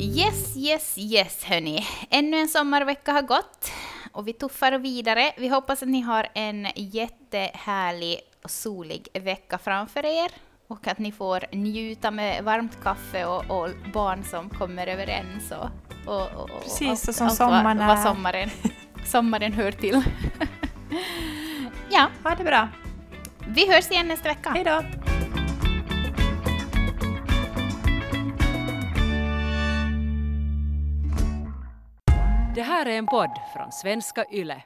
Yes, 0.00 0.56
yes, 0.56 0.98
yes 0.98 1.44
hörni. 1.44 1.86
Ännu 2.10 2.36
en 2.36 2.48
sommarvecka 2.48 3.12
har 3.12 3.22
gått 3.22 3.70
och 4.12 4.28
vi 4.28 4.32
tuffar 4.32 4.72
vidare. 4.78 5.32
Vi 5.36 5.48
hoppas 5.48 5.82
att 5.82 5.88
ni 5.88 6.00
har 6.00 6.26
en 6.34 6.66
jättehärlig 6.76 8.20
och 8.44 8.50
solig 8.50 9.08
vecka 9.14 9.58
framför 9.58 10.04
er 10.06 10.30
och 10.68 10.86
att 10.86 10.98
ni 10.98 11.12
får 11.12 11.44
njuta 11.52 12.10
med 12.10 12.44
varmt 12.44 12.78
kaffe 12.82 13.24
och, 13.24 13.50
och 13.62 13.68
barn 13.94 14.24
som 14.24 14.50
kommer 14.50 14.86
överens 14.86 15.50
och, 15.52 15.68
och, 16.14 16.22
och, 16.36 16.50
och 16.50 16.62
Precis, 16.62 16.88
allt- 16.88 17.08
och 17.08 17.14
som 17.14 17.26
vad- 17.26 17.36
sommaren 17.36 17.78
vad 17.78 17.98
är. 17.98 18.02
sommaren, 18.02 18.50
sommaren 19.06 19.52
hör 19.52 19.72
till. 19.72 20.02
ja, 21.90 22.08
Ha 22.24 22.34
det 22.34 22.44
bra. 22.44 22.68
vi 23.46 23.72
hörs 23.72 23.90
igen 23.90 24.08
nästa 24.08 24.28
vecka. 24.28 24.50
Hej 24.50 24.64
då! 24.64 24.82
Det 32.54 32.62
här 32.62 32.86
är 32.86 32.98
en 32.98 33.06
podd 33.06 33.30
från 33.54 33.72
svenska 33.72 34.24
YLE. 34.32 34.62